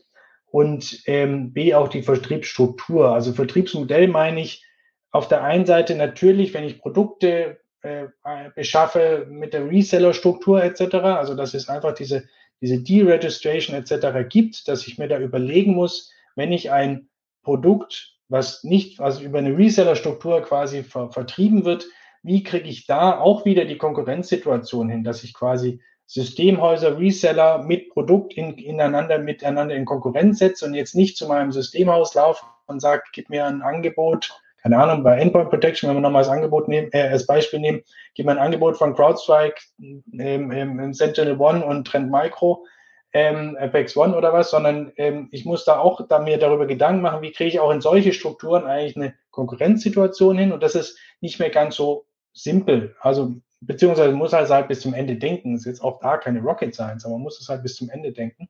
und 0.47 1.03
ähm, 1.07 1.53
B, 1.53 1.75
auch 1.75 1.89
die 1.89 2.03
Vertriebsstruktur. 2.03 3.11
Also 3.11 3.33
Vertriebsmodell 3.33 4.09
meine 4.09 4.41
ich 4.41 4.65
auf 5.11 5.29
der 5.29 5.43
einen 5.43 5.67
Seite 5.67 5.95
natürlich, 5.95 6.55
wenn 6.55 6.65
ich 6.65 6.79
Produkte 6.79 7.59
äh, 7.83 8.07
beschaffe 8.55 9.27
mit 9.31 9.53
der 9.53 9.69
Reseller-Struktur 9.71 10.63
etc., 10.63 10.95
also 10.95 11.35
dass 11.35 11.55
es 11.55 11.69
einfach 11.69 11.95
diese, 11.95 12.25
diese 12.61 12.83
Deregistration 12.83 13.77
etc. 13.77 14.29
gibt, 14.29 14.69
dass 14.69 14.87
ich 14.87 14.99
mir 14.99 15.09
da 15.09 15.19
überlegen 15.19 15.75
muss, 15.75 16.13
wenn 16.35 16.53
ich 16.53 16.71
ein 16.71 17.09
Produkt, 17.43 18.17
was 18.29 18.65
nicht, 18.65 19.01
also 19.01 19.23
über 19.23 19.39
eine 19.39 19.57
Reseller-Struktur 19.57 20.43
quasi 20.43 20.83
ver 20.83 21.11
vertrieben 21.11 21.65
wird, 21.65 21.87
wie 22.23 22.43
kriege 22.43 22.69
ich 22.69 22.87
da 22.87 23.21
auch 23.21 23.45
wieder 23.45 23.65
die 23.65 23.79
Konkurrenzsituation 23.79 24.89
hin, 24.89 25.05
dass 25.05 25.23
ich 25.23 25.33
quasi 25.33 25.81
Systemhäuser, 26.07 26.99
Reseller 26.99 27.63
mit 27.63 27.91
Produkt 27.91 28.35
in, 28.35 28.55
ineinander, 28.55 29.19
miteinander 29.19 29.75
in 29.75 29.85
Konkurrenz 29.85 30.39
setze 30.39 30.65
und 30.65 30.75
jetzt 30.75 30.95
nicht 30.95 31.17
zu 31.17 31.27
meinem 31.29 31.53
Systemhaus 31.53 32.15
laufe 32.15 32.45
und 32.67 32.81
sage, 32.81 33.03
gib 33.13 33.29
mir 33.31 33.45
ein 33.45 33.63
Angebot, 33.63 34.41
keine 34.67 34.83
Ahnung, 34.83 35.05
bei 35.05 35.17
Endpoint 35.21 35.49
Protection, 35.49 35.89
wenn 35.89 35.97
wir 35.97 36.01
nochmal 36.01 36.25
als 36.25 36.29
Angebot 36.29 36.67
nehmen, 36.67 36.89
äh, 36.91 37.03
als 37.03 37.25
Beispiel 37.25 37.61
nehmen, 37.61 37.83
gib 38.15 38.27
mir 38.27 38.33
ein 38.33 38.39
Angebot 38.39 38.77
von 38.77 38.97
CrowdStrike, 38.97 39.61
ähm, 39.79 40.51
ähm, 40.51 40.93
Sentinel 40.93 41.39
One 41.39 41.65
und 41.65 41.87
Trend 41.87 42.11
Micro. 42.11 42.65
ähm, 43.13 43.57
Apex 43.61 43.97
One 43.97 44.17
oder 44.17 44.33
was, 44.33 44.51
sondern 44.51 44.93
ähm, 44.97 45.29
ich 45.31 45.45
muss 45.45 45.65
da 45.65 45.79
auch 45.79 46.07
da 46.09 46.19
mir 46.19 46.37
darüber 46.39 46.67
Gedanken 46.67 47.01
machen, 47.01 47.23
wie 47.23 47.31
kriege 47.31 47.49
ich 47.49 47.61
auch 47.61 47.71
in 47.71 47.81
solche 47.81 48.13
Strukturen 48.13 48.65
eigentlich 48.65 48.97
eine 48.97 49.15
Konkurrenzsituation 49.31 50.37
hin 50.37 50.53
und 50.53 50.65
das 50.65 50.75
ist 50.75 50.99
nicht 51.21 51.39
mehr 51.39 51.51
ganz 51.51 51.77
so 51.77 52.07
simpel. 52.33 52.97
Also 53.01 53.37
beziehungsweise 53.61 54.13
muss 54.13 54.33
halt, 54.33 54.51
halt 54.51 54.69
bis 54.69 54.81
zum 54.81 54.95
Ende 54.95 55.17
denken. 55.17 55.53
Das 55.53 55.61
ist 55.63 55.67
jetzt 55.67 55.83
auch 55.85 56.01
da 56.01 56.19
keine 56.19 56.41
Rocket 56.41 56.75
Science, 56.75 57.05
aber 57.05 57.15
man 57.15 57.23
muss 57.23 57.41
es 57.41 57.49
halt 57.49 57.63
bis 57.63 57.77
zum 57.77 57.89
Ende 57.89 58.13
denken. 58.13 58.49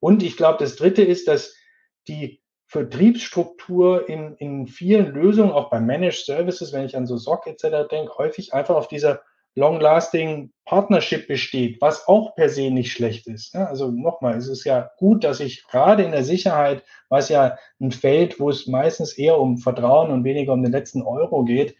Und 0.00 0.22
ich 0.22 0.38
glaube, 0.38 0.58
das 0.58 0.76
Dritte 0.76 1.02
ist, 1.02 1.28
dass 1.28 1.54
die 2.08 2.40
Vertriebsstruktur 2.70 4.08
in, 4.08 4.36
in 4.36 4.68
vielen 4.68 5.08
Lösungen, 5.12 5.50
auch 5.50 5.70
bei 5.70 5.80
Managed 5.80 6.24
Services, 6.24 6.72
wenn 6.72 6.84
ich 6.84 6.96
an 6.96 7.04
so 7.04 7.16
SOC 7.16 7.48
etc. 7.48 7.88
denke, 7.90 8.16
häufig 8.16 8.54
einfach 8.54 8.76
auf 8.76 8.86
dieser 8.86 9.22
Long-Lasting 9.56 10.52
Partnership 10.66 11.26
besteht, 11.26 11.80
was 11.80 12.06
auch 12.06 12.36
per 12.36 12.48
se 12.48 12.70
nicht 12.70 12.92
schlecht 12.92 13.26
ist. 13.26 13.56
Also 13.56 13.90
nochmal, 13.90 14.36
es 14.36 14.46
ist 14.46 14.62
ja 14.62 14.88
gut, 14.98 15.24
dass 15.24 15.40
ich 15.40 15.66
gerade 15.66 16.04
in 16.04 16.12
der 16.12 16.22
Sicherheit, 16.22 16.84
was 17.08 17.28
ja 17.28 17.58
ein 17.80 17.90
Feld, 17.90 18.38
wo 18.38 18.50
es 18.50 18.68
meistens 18.68 19.18
eher 19.18 19.40
um 19.40 19.58
Vertrauen 19.58 20.12
und 20.12 20.22
weniger 20.22 20.52
um 20.52 20.62
den 20.62 20.70
letzten 20.70 21.02
Euro 21.02 21.42
geht, 21.42 21.74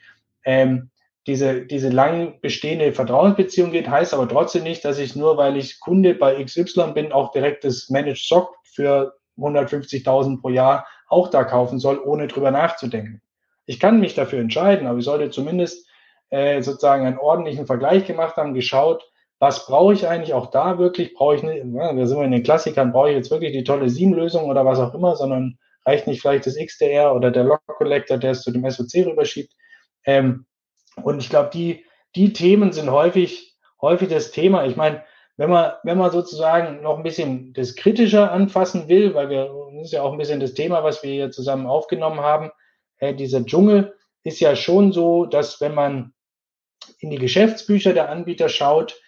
ähm, 0.45 0.91
diese, 1.29 1.67
diese 1.67 1.91
lang 1.91 2.41
bestehende 2.41 2.93
Vertrauensbeziehung 2.93 3.71
geht, 3.71 3.89
heißt 3.89 4.13
aber 4.13 4.29
trotzdem 4.29 4.65
nicht, 4.65 4.85
dass 4.85 4.99
ich 4.99 5.15
nur, 5.15 5.37
weil 5.37 5.57
ich 5.57 5.79
Kunde 5.79 6.17
bei 6.17 6.43
XY 6.43 6.95
bin, 6.95 7.13
auch 7.13 7.31
direkt 7.31 7.63
das 7.63 7.91
Managed 7.91 8.27
SOC 8.27 8.57
für 8.65 9.20
150.000 9.41 10.41
pro 10.41 10.49
Jahr 10.49 10.87
auch 11.09 11.29
da 11.29 11.45
kaufen 11.45 11.79
soll, 11.79 11.99
ohne 11.99 12.29
drüber 12.29 12.51
nachzudenken. 12.51 13.21
Ich 13.67 13.81
kann 13.81 14.01
mich 14.01 14.15
dafür 14.15 14.41
entscheiden, 14.41 14.87
aber 14.87 14.99
ich 14.99 15.05
sollte 15.05 15.31
zumindest 15.31 15.89
äh, 16.31 16.63
sozusagen 16.63 17.07
einen 17.07 17.19
ordentlichen 17.19 17.67
Vergleich 17.67 18.07
gemacht 18.07 18.37
haben, 18.37 18.55
geschaut, 18.55 19.11
was 19.39 19.67
brauche 19.67 19.95
ich 19.95 20.07
eigentlich 20.07 20.35
auch 20.35 20.51
da 20.51 20.79
wirklich? 20.79 21.15
Brauche 21.15 21.37
ich 21.37 21.43
nicht, 21.43 21.65
ja, 21.75 21.93
da 21.93 22.07
sind 22.07 22.19
wir 22.19 22.25
in 22.25 22.31
den 22.31 22.43
Klassikern, 22.43 22.93
brauche 22.93 23.11
ich 23.11 23.17
jetzt 23.17 23.31
wirklich 23.31 23.53
die 23.53 23.65
tolle 23.65 23.89
SIEM-Lösung 23.89 24.45
oder 24.45 24.67
was 24.67 24.79
auch 24.79 24.95
immer, 24.95 25.17
sondern 25.17 25.59
reicht 25.87 26.07
nicht 26.07 26.21
vielleicht 26.21 26.47
das 26.47 26.57
XDR 26.57 27.15
oder 27.15 27.31
der 27.31 27.45
Log 27.45 27.61
Collector, 27.67 28.19
der 28.19 28.33
es 28.33 28.43
zu 28.43 28.51
dem 28.51 28.69
SOC 28.71 29.07
rüberschiebt. 29.07 29.53
Ähm, 30.05 30.47
und 31.03 31.23
ich 31.23 31.31
glaube, 31.31 31.51
die, 31.53 31.85
die 32.15 32.33
Themen 32.33 32.73
sind 32.73 32.91
häufig, 32.91 33.57
häufig 33.81 34.09
das 34.09 34.31
Thema. 34.31 34.67
Ich 34.67 34.77
meine, 34.77 35.05
wenn 35.41 35.49
man, 35.49 35.73
wenn 35.85 35.97
man 35.97 36.11
sozusagen 36.11 36.83
noch 36.83 36.99
ein 36.99 37.03
bisschen 37.03 37.55
das 37.55 37.75
kritischer 37.75 38.31
anfassen 38.31 38.91
will, 38.91 39.15
weil 39.15 39.31
wir, 39.31 39.51
das 39.73 39.87
ist 39.87 39.93
ja 39.93 40.03
auch 40.03 40.13
ein 40.13 40.19
bisschen 40.19 40.39
das 40.39 40.53
Thema, 40.53 40.85
was 40.85 41.03
wir 41.03 41.11
hier 41.11 41.31
zusammen 41.31 41.67
aufgenommen 41.67 42.21
haben, 42.21 42.51
äh, 42.99 43.15
dieser 43.15 43.47
Dschungel 43.47 43.97
ist 44.23 44.41
ja 44.41 44.55
schon 44.55 44.93
so, 44.93 45.25
dass 45.25 45.59
wenn 45.63 45.75
man 45.75 46.13
in 46.99 47.09
die 47.09 47.17
Geschäftsbücher 47.17 47.95
der 47.95 48.11
Anbieter 48.11 48.51
schaut, 48.51 49.01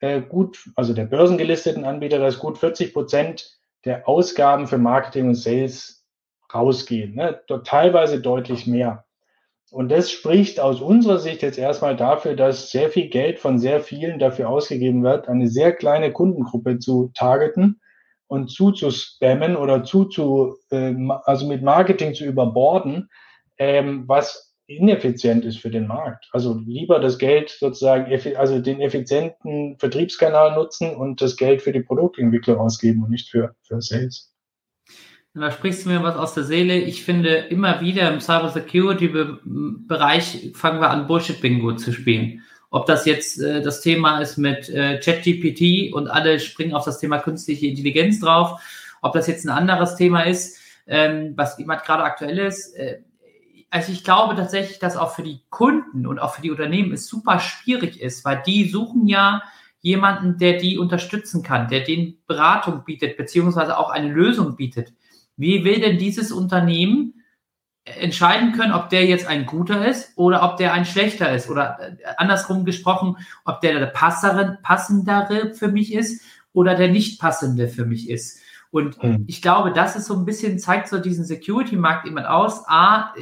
äh, 0.00 0.20
gut, 0.20 0.58
also 0.76 0.92
der 0.92 1.06
börsengelisteten 1.06 1.86
Anbieter, 1.86 2.18
dass 2.18 2.38
gut 2.38 2.58
40 2.58 2.92
Prozent 2.92 3.58
der 3.86 4.06
Ausgaben 4.06 4.66
für 4.66 4.76
Marketing 4.76 5.28
und 5.28 5.36
Sales 5.36 6.06
rausgehen. 6.54 7.14
Ne? 7.14 7.40
Teilweise 7.64 8.20
deutlich 8.20 8.66
mehr. 8.66 9.06
Und 9.70 9.90
das 9.90 10.10
spricht 10.10 10.60
aus 10.60 10.80
unserer 10.80 11.18
Sicht 11.18 11.42
jetzt 11.42 11.58
erstmal 11.58 11.94
dafür, 11.94 12.34
dass 12.34 12.70
sehr 12.70 12.88
viel 12.88 13.08
Geld 13.08 13.38
von 13.38 13.58
sehr 13.58 13.80
vielen 13.80 14.18
dafür 14.18 14.48
ausgegeben 14.48 15.02
wird, 15.02 15.28
eine 15.28 15.48
sehr 15.48 15.72
kleine 15.72 16.12
Kundengruppe 16.12 16.78
zu 16.78 17.10
targeten 17.14 17.80
und 18.28 18.50
zuzuspammen 18.50 19.56
oder 19.56 19.84
zu, 19.84 20.06
zu 20.06 20.56
äh, 20.70 20.94
also 21.24 21.46
mit 21.46 21.62
Marketing 21.62 22.14
zu 22.14 22.24
überborden, 22.24 23.10
ähm, 23.58 24.04
was 24.06 24.54
ineffizient 24.66 25.44
ist 25.44 25.58
für 25.58 25.70
den 25.70 25.86
Markt. 25.86 26.28
Also 26.32 26.54
lieber 26.54 27.00
das 27.00 27.18
Geld 27.18 27.50
sozusagen, 27.50 28.10
also 28.36 28.60
den 28.60 28.80
effizienten 28.80 29.78
Vertriebskanal 29.78 30.54
nutzen 30.54 30.94
und 30.94 31.20
das 31.22 31.36
Geld 31.36 31.62
für 31.62 31.72
die 31.72 31.82
Produktentwickler 31.82 32.60
ausgeben 32.60 33.02
und 33.02 33.10
nicht 33.10 33.30
für, 33.30 33.54
für 33.62 33.80
Sales. 33.80 34.30
Da 35.38 35.52
sprichst 35.52 35.84
du 35.84 35.90
mir 35.90 36.02
was 36.02 36.16
aus 36.16 36.34
der 36.34 36.44
Seele. 36.44 36.76
Ich 36.76 37.04
finde 37.04 37.28
immer 37.28 37.80
wieder 37.80 38.12
im 38.12 38.20
Cyber 38.20 38.48
Security 38.48 39.08
Bereich 39.44 40.50
fangen 40.54 40.80
wir 40.80 40.90
an 40.90 41.06
Bullshit 41.06 41.40
Bingo 41.40 41.76
zu 41.76 41.92
spielen. 41.92 42.42
Ob 42.70 42.86
das 42.86 43.06
jetzt 43.06 43.40
äh, 43.40 43.62
das 43.62 43.80
Thema 43.80 44.20
ist 44.20 44.36
mit 44.36 44.68
äh, 44.68 44.98
ChatGPT 44.98 45.94
und 45.94 46.08
alle 46.08 46.40
springen 46.40 46.74
auf 46.74 46.84
das 46.84 46.98
Thema 46.98 47.18
künstliche 47.18 47.66
Intelligenz 47.66 48.20
drauf, 48.20 48.60
ob 49.00 49.12
das 49.12 49.26
jetzt 49.26 49.46
ein 49.46 49.50
anderes 49.50 49.96
Thema 49.96 50.22
ist, 50.22 50.58
ähm, 50.86 51.34
was 51.36 51.56
jemand 51.58 51.84
gerade 51.84 52.02
aktuell 52.02 52.38
ist. 52.38 52.74
Äh, 52.74 53.00
also 53.70 53.92
ich 53.92 54.02
glaube 54.02 54.34
tatsächlich, 54.34 54.78
dass 54.78 54.96
auch 54.96 55.14
für 55.14 55.22
die 55.22 55.40
Kunden 55.50 56.06
und 56.06 56.18
auch 56.18 56.34
für 56.34 56.42
die 56.42 56.50
Unternehmen 56.50 56.92
es 56.92 57.06
super 57.06 57.38
schwierig 57.38 58.00
ist, 58.00 58.24
weil 58.24 58.42
die 58.44 58.68
suchen 58.68 59.06
ja 59.06 59.42
jemanden, 59.80 60.38
der 60.38 60.58
die 60.58 60.78
unterstützen 60.78 61.42
kann, 61.42 61.68
der 61.68 61.80
den 61.80 62.18
Beratung 62.26 62.84
bietet, 62.84 63.16
beziehungsweise 63.16 63.78
auch 63.78 63.90
eine 63.90 64.12
Lösung 64.12 64.56
bietet. 64.56 64.92
Wie 65.38 65.64
will 65.64 65.80
denn 65.80 65.98
dieses 65.98 66.32
Unternehmen 66.32 67.14
entscheiden 67.84 68.52
können, 68.52 68.72
ob 68.72 68.90
der 68.90 69.06
jetzt 69.06 69.26
ein 69.26 69.46
guter 69.46 69.86
ist 69.86 70.12
oder 70.16 70.42
ob 70.42 70.58
der 70.58 70.74
ein 70.74 70.84
schlechter 70.84 71.32
ist? 71.32 71.48
Oder 71.48 71.78
äh, 71.80 71.96
andersrum 72.18 72.64
gesprochen, 72.64 73.16
ob 73.44 73.60
der 73.62 73.78
der 73.78 73.86
passere, 73.86 74.58
passendere 74.62 75.54
für 75.54 75.68
mich 75.68 75.94
ist 75.94 76.22
oder 76.52 76.74
der 76.74 76.88
nicht 76.88 77.20
passende 77.20 77.68
für 77.68 77.86
mich 77.86 78.10
ist. 78.10 78.40
Und 78.70 79.00
hm. 79.00 79.24
ich 79.28 79.40
glaube, 79.40 79.72
das 79.72 79.96
ist 79.96 80.06
so 80.06 80.14
ein 80.14 80.24
bisschen, 80.24 80.58
zeigt 80.58 80.88
so 80.88 80.98
diesen 80.98 81.24
Security-Markt 81.24 82.04
jemand 82.04 82.26
aus. 82.26 82.64
A, 82.66 83.14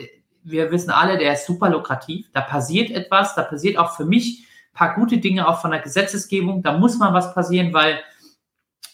wir 0.42 0.70
wissen 0.72 0.90
alle, 0.90 1.18
der 1.18 1.34
ist 1.34 1.46
super 1.46 1.68
lukrativ. 1.68 2.26
Da 2.32 2.40
passiert 2.40 2.90
etwas, 2.90 3.34
da 3.34 3.42
passiert 3.42 3.76
auch 3.76 3.94
für 3.94 4.06
mich 4.06 4.46
ein 4.72 4.74
paar 4.74 4.94
gute 4.94 5.18
Dinge 5.18 5.46
auch 5.46 5.60
von 5.60 5.70
der 5.70 5.80
Gesetzesgebung. 5.80 6.62
Da 6.62 6.78
muss 6.78 6.98
mal 6.98 7.12
was 7.12 7.34
passieren, 7.34 7.74
weil 7.74 8.00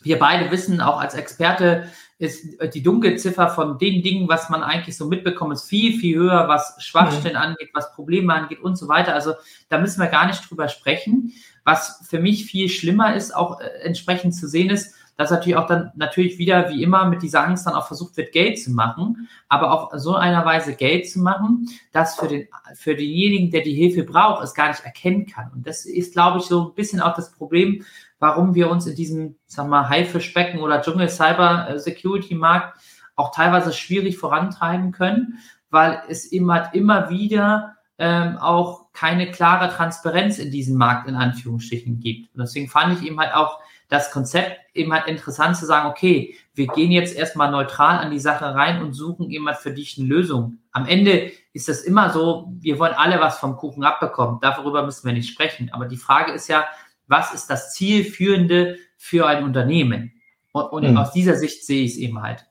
wir 0.02 0.18
beide 0.18 0.50
wissen, 0.50 0.80
auch 0.80 1.00
als 1.00 1.14
Experte, 1.14 1.88
ist 2.22 2.56
die 2.74 2.82
Dunkelziffer 2.82 3.48
von 3.48 3.78
den 3.78 4.00
Dingen, 4.00 4.28
was 4.28 4.48
man 4.48 4.62
eigentlich 4.62 4.96
so 4.96 5.06
mitbekommt, 5.08 5.54
ist 5.54 5.68
viel, 5.68 5.98
viel 5.98 6.16
höher, 6.16 6.46
was 6.46 6.76
Schwachstellen 6.78 7.34
mhm. 7.34 7.42
angeht, 7.42 7.70
was 7.74 7.92
Probleme 7.94 8.32
angeht 8.32 8.60
und 8.60 8.76
so 8.76 8.86
weiter. 8.86 9.12
Also 9.12 9.32
da 9.68 9.78
müssen 9.78 10.00
wir 10.00 10.06
gar 10.06 10.26
nicht 10.26 10.48
drüber 10.48 10.68
sprechen. 10.68 11.32
Was 11.64 12.06
für 12.08 12.20
mich 12.20 12.44
viel 12.44 12.68
schlimmer 12.68 13.14
ist, 13.16 13.34
auch 13.34 13.60
äh, 13.60 13.64
entsprechend 13.82 14.36
zu 14.36 14.46
sehen 14.46 14.70
ist, 14.70 14.94
dass 15.16 15.30
natürlich 15.30 15.56
auch 15.56 15.66
dann 15.66 15.90
natürlich 15.96 16.38
wieder 16.38 16.70
wie 16.70 16.82
immer 16.82 17.06
mit 17.06 17.22
dieser 17.22 17.44
Angst 17.44 17.66
dann 17.66 17.74
auch 17.74 17.86
versucht 17.86 18.16
wird, 18.16 18.32
Geld 18.32 18.60
zu 18.60 18.70
machen, 18.70 19.28
aber 19.48 19.72
auch 19.72 19.90
so 19.98 20.14
einer 20.14 20.44
Weise 20.44 20.74
Geld 20.74 21.10
zu 21.10 21.20
machen, 21.20 21.68
dass 21.92 22.16
für 22.16 22.28
den, 22.28 22.48
für 22.74 22.94
denjenigen, 22.94 23.50
der 23.50 23.62
die 23.62 23.74
Hilfe 23.74 24.04
braucht, 24.04 24.42
es 24.42 24.54
gar 24.54 24.68
nicht 24.68 24.84
erkennen 24.84 25.26
kann. 25.26 25.50
Und 25.52 25.66
das 25.66 25.84
ist, 25.84 26.12
glaube 26.12 26.38
ich, 26.38 26.44
so 26.44 26.68
ein 26.68 26.74
bisschen 26.74 27.00
auch 27.00 27.14
das 27.14 27.32
Problem, 27.32 27.84
warum 28.22 28.54
wir 28.54 28.70
uns 28.70 28.86
in 28.86 28.94
diesem, 28.94 29.36
wir 29.52 29.64
mal, 29.64 29.88
Haifischbecken 29.88 30.60
oder 30.60 30.80
Dschungel 30.80 31.08
Cyber 31.08 31.76
Security 31.76 32.36
Markt 32.36 32.78
auch 33.16 33.34
teilweise 33.34 33.72
schwierig 33.72 34.16
vorantreiben 34.16 34.92
können, 34.92 35.38
weil 35.70 36.00
es 36.08 36.26
immer, 36.26 36.72
immer 36.72 37.10
wieder 37.10 37.74
ähm, 37.98 38.38
auch 38.38 38.92
keine 38.92 39.32
klare 39.32 39.74
Transparenz 39.74 40.38
in 40.38 40.52
diesem 40.52 40.76
Markt 40.76 41.08
in 41.08 41.16
Anführungsstrichen 41.16 41.98
gibt. 41.98 42.32
Und 42.32 42.42
deswegen 42.42 42.68
fand 42.68 42.96
ich 42.96 43.04
eben 43.04 43.18
halt 43.18 43.34
auch 43.34 43.58
das 43.88 44.12
Konzept 44.12 44.60
eben 44.72 44.92
halt 44.92 45.08
interessant 45.08 45.56
zu 45.56 45.66
sagen, 45.66 45.88
okay, 45.90 46.36
wir 46.54 46.68
gehen 46.68 46.92
jetzt 46.92 47.16
erstmal 47.16 47.50
neutral 47.50 47.98
an 47.98 48.12
die 48.12 48.20
Sache 48.20 48.54
rein 48.54 48.80
und 48.82 48.92
suchen 48.92 49.30
eben 49.30 49.48
halt 49.48 49.58
für 49.58 49.72
dich 49.72 49.98
eine 49.98 50.06
Lösung. 50.06 50.58
Am 50.70 50.86
Ende 50.86 51.32
ist 51.52 51.68
das 51.68 51.82
immer 51.82 52.10
so, 52.10 52.52
wir 52.60 52.78
wollen 52.78 52.94
alle 52.94 53.20
was 53.20 53.38
vom 53.38 53.56
Kuchen 53.56 53.82
abbekommen. 53.82 54.38
Darüber 54.40 54.84
müssen 54.84 55.06
wir 55.06 55.12
nicht 55.12 55.28
sprechen. 55.28 55.70
Aber 55.72 55.86
die 55.86 55.96
Frage 55.96 56.30
ist 56.30 56.46
ja, 56.48 56.64
was 57.06 57.34
ist 57.34 57.48
das 57.48 57.72
Zielführende 57.72 58.78
für 58.96 59.26
ein 59.26 59.44
Unternehmen? 59.44 60.20
Und, 60.52 60.64
und 60.72 60.90
mhm. 60.90 60.96
aus 60.96 61.12
dieser 61.12 61.36
Sicht 61.36 61.64
sehe 61.66 61.84
ich 61.84 61.92
es 61.92 61.98
eben 61.98 62.22
halt. 62.22 62.46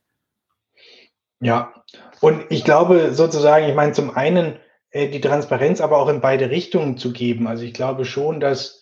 Ja, 1.39 1.73
und 2.19 2.45
ich 2.49 2.63
glaube 2.63 3.13
sozusagen, 3.13 3.67
ich 3.67 3.75
meine, 3.75 3.93
zum 3.93 4.15
einen 4.15 4.59
äh, 4.91 5.09
die 5.09 5.21
Transparenz 5.21 5.81
aber 5.81 5.97
auch 5.97 6.09
in 6.09 6.21
beide 6.21 6.49
Richtungen 6.49 6.97
zu 6.97 7.13
geben. 7.13 7.47
Also 7.47 7.63
ich 7.63 7.73
glaube 7.73 8.05
schon, 8.05 8.39
dass 8.39 8.81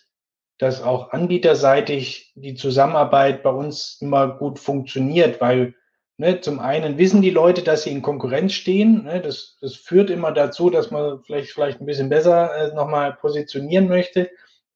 dass 0.60 0.82
auch 0.82 1.12
anbieterseitig 1.12 2.32
die 2.34 2.54
Zusammenarbeit 2.54 3.42
bei 3.42 3.48
uns 3.48 3.96
immer 4.02 4.28
gut 4.28 4.58
funktioniert, 4.58 5.40
weil 5.40 5.74
ne, 6.18 6.42
zum 6.42 6.60
einen 6.60 6.98
wissen 6.98 7.22
die 7.22 7.30
Leute, 7.30 7.62
dass 7.62 7.84
sie 7.84 7.92
in 7.92 8.02
Konkurrenz 8.02 8.52
stehen. 8.52 9.04
Ne, 9.04 9.22
das, 9.22 9.56
das 9.62 9.74
führt 9.74 10.10
immer 10.10 10.32
dazu, 10.32 10.68
dass 10.68 10.90
man 10.90 11.22
vielleicht, 11.24 11.52
vielleicht 11.52 11.80
ein 11.80 11.86
bisschen 11.86 12.10
besser 12.10 12.54
äh, 12.54 12.74
nochmal 12.74 13.14
positionieren 13.14 13.88
möchte 13.88 14.30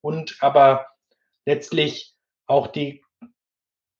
und 0.04 0.36
aber 0.40 0.86
letztlich 1.46 2.14
auch 2.46 2.66
die 2.66 3.02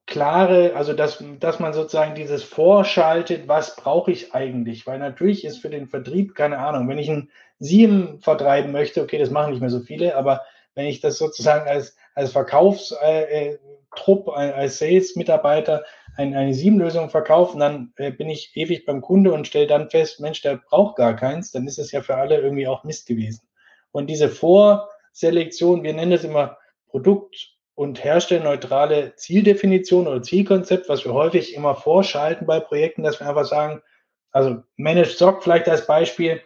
klare, 0.07 0.77
also 0.77 0.93
dass, 0.93 1.25
dass 1.41 1.61
man 1.61 1.73
sozusagen 1.73 2.15
dieses 2.15 2.43
vorschaltet, 2.43 3.49
was 3.49 3.75
brauche 3.75 4.13
ich 4.13 4.35
eigentlich? 4.35 4.87
Weil 4.87 4.99
natürlich 4.99 5.47
ist 5.47 5.63
für 5.63 5.71
den 5.71 5.89
Vertrieb, 5.89 6.35
keine 6.35 6.59
Ahnung, 6.59 6.89
wenn 6.89 6.99
ich 6.99 7.11
ein 7.11 7.31
Sieben 7.59 8.21
vertreiben 8.21 8.71
möchte, 8.71 9.01
okay, 9.01 9.17
das 9.17 9.31
machen 9.31 9.53
nicht 9.53 9.61
mehr 9.61 9.71
so 9.71 9.81
viele, 9.81 10.15
aber 10.15 10.43
wenn 10.75 10.87
ich 10.87 11.01
das 11.01 11.17
sozusagen 11.17 11.67
als, 11.67 11.97
als 12.15 12.33
Verkaufstrupp, 12.33 12.99
äh, 13.03 13.53
äh 13.53 14.53
als 14.53 14.79
Sales-Mitarbeiter 14.79 15.85
ein, 16.19 16.35
eine 16.35 16.53
Sieben-Lösung 16.53 17.09
verkaufen, 17.09 17.61
dann 17.61 17.95
äh, 17.97 18.11
bin 18.11 18.29
ich 18.29 18.55
ewig 18.57 18.85
beim 18.85 19.01
Kunde 19.01 19.33
und 19.33 19.47
stelle 19.47 19.67
dann 19.67 19.89
fest, 19.89 20.21
Mensch, 20.21 20.43
der 20.43 20.59
braucht 20.69 20.97
gar 20.97 21.17
keins, 21.17 21.51
dann 21.51 21.67
ist 21.67 21.79
es 21.79 21.93
ja 21.93 22.03
für 22.03 22.17
alle 22.17 22.39
irgendwie 22.39 22.69
auch 22.69 22.85
Mist 22.85 23.07
gewesen. 23.07 23.49
Und 23.91 24.09
diese 24.09 24.29
Vorselektion, 25.15 25.83
wir 25.83 25.95
nennen 25.95 26.11
das 26.11 26.25
immer 26.25 26.59
Produkt, 26.89 27.55
und 27.75 28.05
herstellerneutrale 28.05 29.17
Zieldefinition 29.17 30.07
oder 30.07 30.23
Zielkonzept, 30.23 30.89
was 30.89 31.05
wir 31.05 31.13
häufig 31.13 31.55
immer 31.55 31.75
vorschalten 31.75 32.47
bei 32.47 32.61
Projekten, 32.61 33.03
dass 33.03 33.21
wir 33.21 33.29
einfach 33.29 33.45
sagen, 33.45 33.83
also 34.31 34.63
Managed 34.77 35.19
SOC 35.19 35.43
vielleicht 35.43 35.69
als 35.69 35.87
Beispiel, 35.87 36.41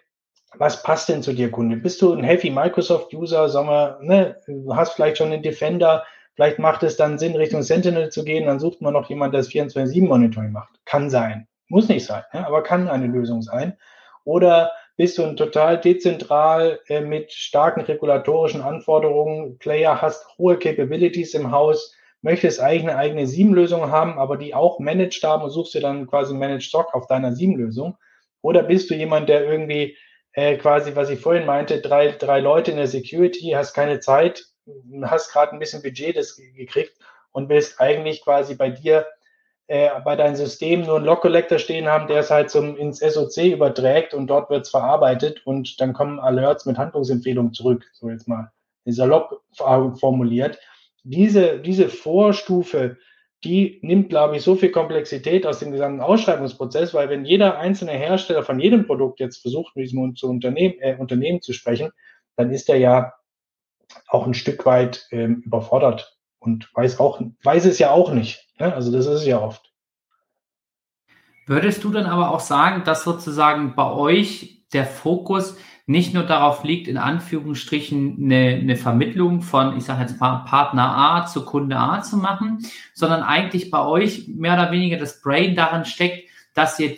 was 0.54 0.82
passt 0.82 1.08
denn 1.08 1.22
zu 1.22 1.34
dir, 1.34 1.50
Kunde? 1.50 1.76
Bist 1.76 2.00
du 2.00 2.14
ein 2.14 2.24
Heavy 2.24 2.50
Microsoft-User, 2.50 3.50
sagen 3.50 3.68
wir, 3.68 3.98
ne, 4.00 4.40
hast 4.74 4.94
vielleicht 4.94 5.18
schon 5.18 5.32
einen 5.32 5.42
Defender, 5.42 6.04
vielleicht 6.34 6.58
macht 6.58 6.82
es 6.82 6.96
dann 6.96 7.18
Sinn, 7.18 7.36
Richtung 7.36 7.62
Sentinel 7.62 8.08
zu 8.08 8.24
gehen, 8.24 8.46
dann 8.46 8.58
sucht 8.58 8.80
man 8.80 8.94
noch 8.94 9.10
jemand, 9.10 9.34
der 9.34 9.42
das 9.42 9.50
24-7-Monitoring 9.50 10.52
macht. 10.52 10.80
Kann 10.86 11.10
sein. 11.10 11.46
Muss 11.68 11.88
nicht 11.88 12.06
sein, 12.06 12.22
ne, 12.32 12.46
aber 12.46 12.62
kann 12.62 12.88
eine 12.88 13.06
Lösung 13.06 13.42
sein. 13.42 13.76
Oder 14.24 14.72
bist 14.98 15.16
du 15.16 15.22
ein 15.22 15.36
total 15.36 15.80
dezentral 15.80 16.80
äh, 16.88 17.00
mit 17.00 17.32
starken 17.32 17.82
regulatorischen 17.82 18.62
Anforderungen, 18.62 19.56
Player, 19.58 20.02
hast 20.02 20.26
hohe 20.36 20.58
Capabilities 20.58 21.34
im 21.34 21.52
Haus, 21.52 21.94
möchtest 22.20 22.60
eigentlich 22.60 22.82
eine 22.82 22.96
eigene 22.96 23.26
SIEM-Lösung 23.28 23.92
haben, 23.92 24.18
aber 24.18 24.36
die 24.36 24.54
auch 24.54 24.80
managed 24.80 25.22
haben 25.22 25.44
und 25.44 25.50
suchst 25.50 25.74
dir 25.74 25.80
dann 25.80 26.08
quasi 26.08 26.34
Managed 26.34 26.64
Stock 26.64 26.92
auf 26.94 27.06
deiner 27.06 27.32
SIEM-Lösung. 27.32 27.96
Oder 28.42 28.64
bist 28.64 28.90
du 28.90 28.94
jemand, 28.94 29.28
der 29.28 29.44
irgendwie 29.44 29.96
äh, 30.32 30.56
quasi, 30.56 30.96
was 30.96 31.10
ich 31.10 31.20
vorhin 31.20 31.46
meinte, 31.46 31.80
drei, 31.80 32.08
drei 32.08 32.40
Leute 32.40 32.72
in 32.72 32.76
der 32.76 32.88
Security, 32.88 33.52
hast 33.54 33.74
keine 33.74 34.00
Zeit, 34.00 34.46
hast 35.02 35.32
gerade 35.32 35.52
ein 35.52 35.60
bisschen 35.60 35.80
Budget 35.80 36.16
das 36.16 36.34
gekriegt 36.56 36.98
und 37.30 37.48
willst 37.48 37.80
eigentlich 37.80 38.24
quasi 38.24 38.56
bei 38.56 38.70
dir 38.70 39.06
äh, 39.68 39.90
bei 40.02 40.16
deinem 40.16 40.34
System 40.34 40.82
nur 40.82 40.96
einen 40.96 41.04
Log 41.04 41.20
Collector 41.20 41.58
stehen 41.58 41.86
haben, 41.86 42.08
der 42.08 42.20
es 42.20 42.30
halt 42.30 42.50
zum, 42.50 42.76
ins 42.76 43.00
SOC 43.00 43.52
überträgt 43.52 44.14
und 44.14 44.26
dort 44.26 44.48
wird 44.48 44.64
es 44.64 44.70
verarbeitet 44.70 45.46
und 45.46 45.80
dann 45.80 45.92
kommen 45.92 46.18
Alerts 46.18 46.64
mit 46.64 46.78
Handlungsempfehlungen 46.78 47.52
zurück. 47.52 47.84
So 47.92 48.08
jetzt 48.08 48.26
mal 48.26 48.50
salopp 48.86 49.42
formuliert. 49.52 50.58
Diese, 51.04 51.60
diese 51.60 51.90
Vorstufe, 51.90 52.96
die 53.44 53.78
nimmt, 53.82 54.08
glaube 54.08 54.36
ich, 54.36 54.42
so 54.42 54.56
viel 54.56 54.70
Komplexität 54.70 55.46
aus 55.46 55.58
dem 55.58 55.70
gesamten 55.70 56.00
Ausschreibungsprozess, 56.00 56.94
weil 56.94 57.10
wenn 57.10 57.26
jeder 57.26 57.58
einzelne 57.58 57.92
Hersteller 57.92 58.42
von 58.42 58.58
jedem 58.58 58.86
Produkt 58.86 59.20
jetzt 59.20 59.42
versucht, 59.42 59.76
mit 59.76 59.84
diesem 59.84 60.16
zu 60.16 60.28
Unternehmen, 60.28 60.76
äh, 60.80 60.96
Unternehmen 60.96 61.42
zu 61.42 61.52
sprechen, 61.52 61.90
dann 62.36 62.50
ist 62.50 62.70
er 62.70 62.76
ja 62.76 63.12
auch 64.08 64.26
ein 64.26 64.34
Stück 64.34 64.64
weit 64.64 65.06
ähm, 65.10 65.42
überfordert 65.44 66.17
und 66.38 66.70
weiß 66.74 67.00
auch, 67.00 67.20
weiß 67.42 67.64
es 67.64 67.78
ja 67.78 67.90
auch 67.90 68.12
nicht. 68.12 68.46
Ne? 68.58 68.72
Also 68.72 68.92
das 68.92 69.06
ist 69.06 69.20
es 69.20 69.26
ja 69.26 69.40
oft. 69.40 69.72
Würdest 71.46 71.82
du 71.84 71.90
dann 71.90 72.06
aber 72.06 72.30
auch 72.30 72.40
sagen, 72.40 72.84
dass 72.84 73.04
sozusagen 73.04 73.74
bei 73.74 73.90
euch 73.90 74.62
der 74.72 74.84
Fokus 74.84 75.56
nicht 75.86 76.12
nur 76.12 76.24
darauf 76.24 76.64
liegt, 76.64 76.86
in 76.86 76.98
Anführungsstrichen 76.98 78.18
eine, 78.22 78.58
eine 78.60 78.76
Vermittlung 78.76 79.40
von, 79.40 79.74
ich 79.78 79.84
sage 79.84 80.02
jetzt 80.02 80.20
mal, 80.20 80.44
Partner 80.44 80.94
A 80.94 81.26
zu 81.26 81.46
Kunde 81.46 81.78
A 81.78 82.02
zu 82.02 82.18
machen, 82.18 82.58
sondern 82.92 83.22
eigentlich 83.22 83.70
bei 83.70 83.82
euch 83.82 84.28
mehr 84.28 84.52
oder 84.52 84.70
weniger 84.70 84.98
das 84.98 85.22
Brain 85.22 85.56
darin 85.56 85.86
steckt, 85.86 86.28
dass 86.52 86.78
ihr 86.78 86.96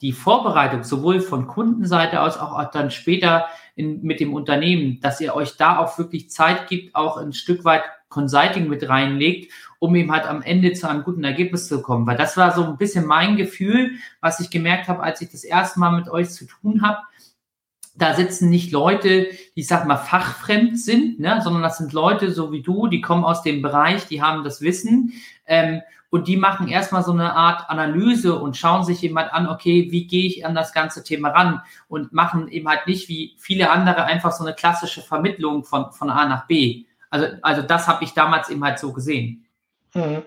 die 0.00 0.12
Vorbereitung 0.12 0.82
sowohl 0.82 1.20
von 1.20 1.46
Kundenseite 1.46 2.20
aus 2.20 2.36
auch 2.36 2.62
dann 2.72 2.90
später 2.90 3.46
in, 3.76 4.02
mit 4.02 4.18
dem 4.18 4.34
Unternehmen, 4.34 4.98
dass 5.00 5.20
ihr 5.20 5.36
euch 5.36 5.56
da 5.56 5.78
auch 5.78 5.96
wirklich 5.98 6.30
Zeit 6.30 6.66
gibt, 6.66 6.96
auch 6.96 7.16
ein 7.16 7.32
Stück 7.32 7.64
weit 7.64 7.84
Consulting 8.14 8.68
mit 8.68 8.88
reinlegt, 8.88 9.52
um 9.80 9.94
eben 9.96 10.12
halt 10.12 10.24
am 10.26 10.40
Ende 10.40 10.72
zu 10.72 10.88
einem 10.88 11.02
guten 11.02 11.24
Ergebnis 11.24 11.66
zu 11.68 11.82
kommen. 11.82 12.06
Weil 12.06 12.16
das 12.16 12.36
war 12.36 12.52
so 12.52 12.64
ein 12.64 12.78
bisschen 12.78 13.04
mein 13.04 13.36
Gefühl, 13.36 13.92
was 14.20 14.40
ich 14.40 14.50
gemerkt 14.50 14.88
habe, 14.88 15.02
als 15.02 15.20
ich 15.20 15.30
das 15.30 15.44
erste 15.44 15.80
Mal 15.80 15.90
mit 15.90 16.08
euch 16.08 16.30
zu 16.30 16.46
tun 16.46 16.82
habe. 16.82 16.98
Da 17.96 18.14
sitzen 18.14 18.50
nicht 18.50 18.72
Leute, 18.72 19.24
die, 19.54 19.60
ich 19.60 19.68
sag 19.68 19.86
mal, 19.86 19.96
fachfremd 19.96 20.80
sind, 20.80 21.20
ne, 21.20 21.40
sondern 21.42 21.62
das 21.62 21.78
sind 21.78 21.92
Leute 21.92 22.32
so 22.32 22.50
wie 22.50 22.62
du, 22.62 22.88
die 22.88 23.00
kommen 23.00 23.24
aus 23.24 23.42
dem 23.42 23.62
Bereich, 23.62 24.06
die 24.06 24.20
haben 24.20 24.42
das 24.42 24.60
Wissen 24.60 25.12
ähm, 25.46 25.80
und 26.10 26.26
die 26.28 26.36
machen 26.36 26.68
erstmal 26.68 27.04
so 27.04 27.12
eine 27.12 27.34
Art 27.34 27.70
Analyse 27.70 28.36
und 28.36 28.56
schauen 28.56 28.84
sich 28.84 29.04
eben 29.04 29.16
halt 29.16 29.32
an, 29.32 29.48
okay, 29.48 29.88
wie 29.90 30.06
gehe 30.06 30.26
ich 30.26 30.44
an 30.44 30.54
das 30.54 30.72
ganze 30.72 31.04
Thema 31.04 31.28
ran 31.28 31.62
und 31.88 32.12
machen 32.12 32.48
eben 32.48 32.68
halt 32.68 32.86
nicht 32.86 33.08
wie 33.08 33.36
viele 33.38 33.70
andere 33.70 34.04
einfach 34.04 34.32
so 34.32 34.44
eine 34.44 34.54
klassische 34.54 35.02
Vermittlung 35.02 35.64
von, 35.64 35.92
von 35.92 36.10
A 36.10 36.26
nach 36.26 36.46
B. 36.46 36.84
Also, 37.14 37.28
also 37.42 37.62
das 37.62 37.86
habe 37.86 38.02
ich 38.02 38.12
damals 38.12 38.50
eben 38.50 38.64
halt 38.64 38.80
so 38.80 38.92
gesehen. 38.92 39.46
Mhm. 39.94 40.22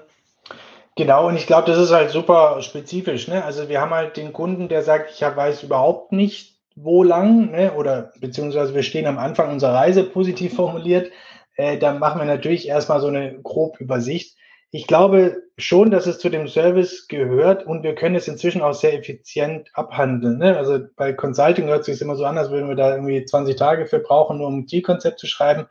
Genau, 0.95 1.27
und 1.27 1.35
ich 1.35 1.45
glaube, 1.45 1.69
das 1.69 1.77
ist 1.77 1.91
halt 1.91 2.11
super 2.11 2.61
spezifisch. 2.61 3.27
Ne? 3.27 3.43
Also 3.43 3.67
wir 3.67 3.81
haben 3.81 3.91
halt 3.91 4.15
den 4.15 4.31
Kunden, 4.31 4.69
der 4.69 4.83
sagt, 4.83 5.11
ich 5.11 5.21
weiß 5.21 5.63
überhaupt 5.63 6.13
nicht, 6.13 6.55
wo 6.77 7.03
lang, 7.03 7.51
ne? 7.51 7.73
oder 7.73 8.13
beziehungsweise 8.21 8.73
wir 8.73 8.83
stehen 8.83 9.05
am 9.05 9.17
Anfang 9.17 9.51
unserer 9.51 9.73
Reise, 9.73 10.05
positiv 10.05 10.55
formuliert. 10.55 11.11
Äh, 11.57 11.77
dann 11.77 11.99
machen 11.99 12.21
wir 12.21 12.25
natürlich 12.25 12.69
erstmal 12.69 13.01
so 13.01 13.07
eine 13.07 13.37
grobe 13.41 13.83
Übersicht. 13.83 14.37
Ich 14.71 14.87
glaube 14.87 15.43
schon, 15.57 15.91
dass 15.91 16.07
es 16.07 16.19
zu 16.19 16.29
dem 16.29 16.47
Service 16.47 17.09
gehört 17.09 17.65
und 17.65 17.83
wir 17.83 17.95
können 17.95 18.15
es 18.15 18.29
inzwischen 18.29 18.61
auch 18.61 18.73
sehr 18.73 18.93
effizient 18.93 19.71
abhandeln. 19.73 20.37
Ne? 20.37 20.55
Also 20.55 20.79
bei 20.95 21.11
Consulting 21.11 21.67
hört 21.67 21.81
es 21.81 21.87
sich 21.87 22.01
immer 22.01 22.15
so 22.15 22.23
an, 22.23 22.37
als 22.37 22.49
würden 22.49 22.69
wir 22.69 22.75
da 22.75 22.95
irgendwie 22.95 23.25
20 23.25 23.57
Tage 23.57 23.87
für 23.87 23.99
brauchen, 23.99 24.37
nur 24.37 24.47
um 24.47 24.59
ein 24.59 24.67
Zielkonzept 24.69 25.19
zu 25.19 25.27
schreiben. 25.27 25.67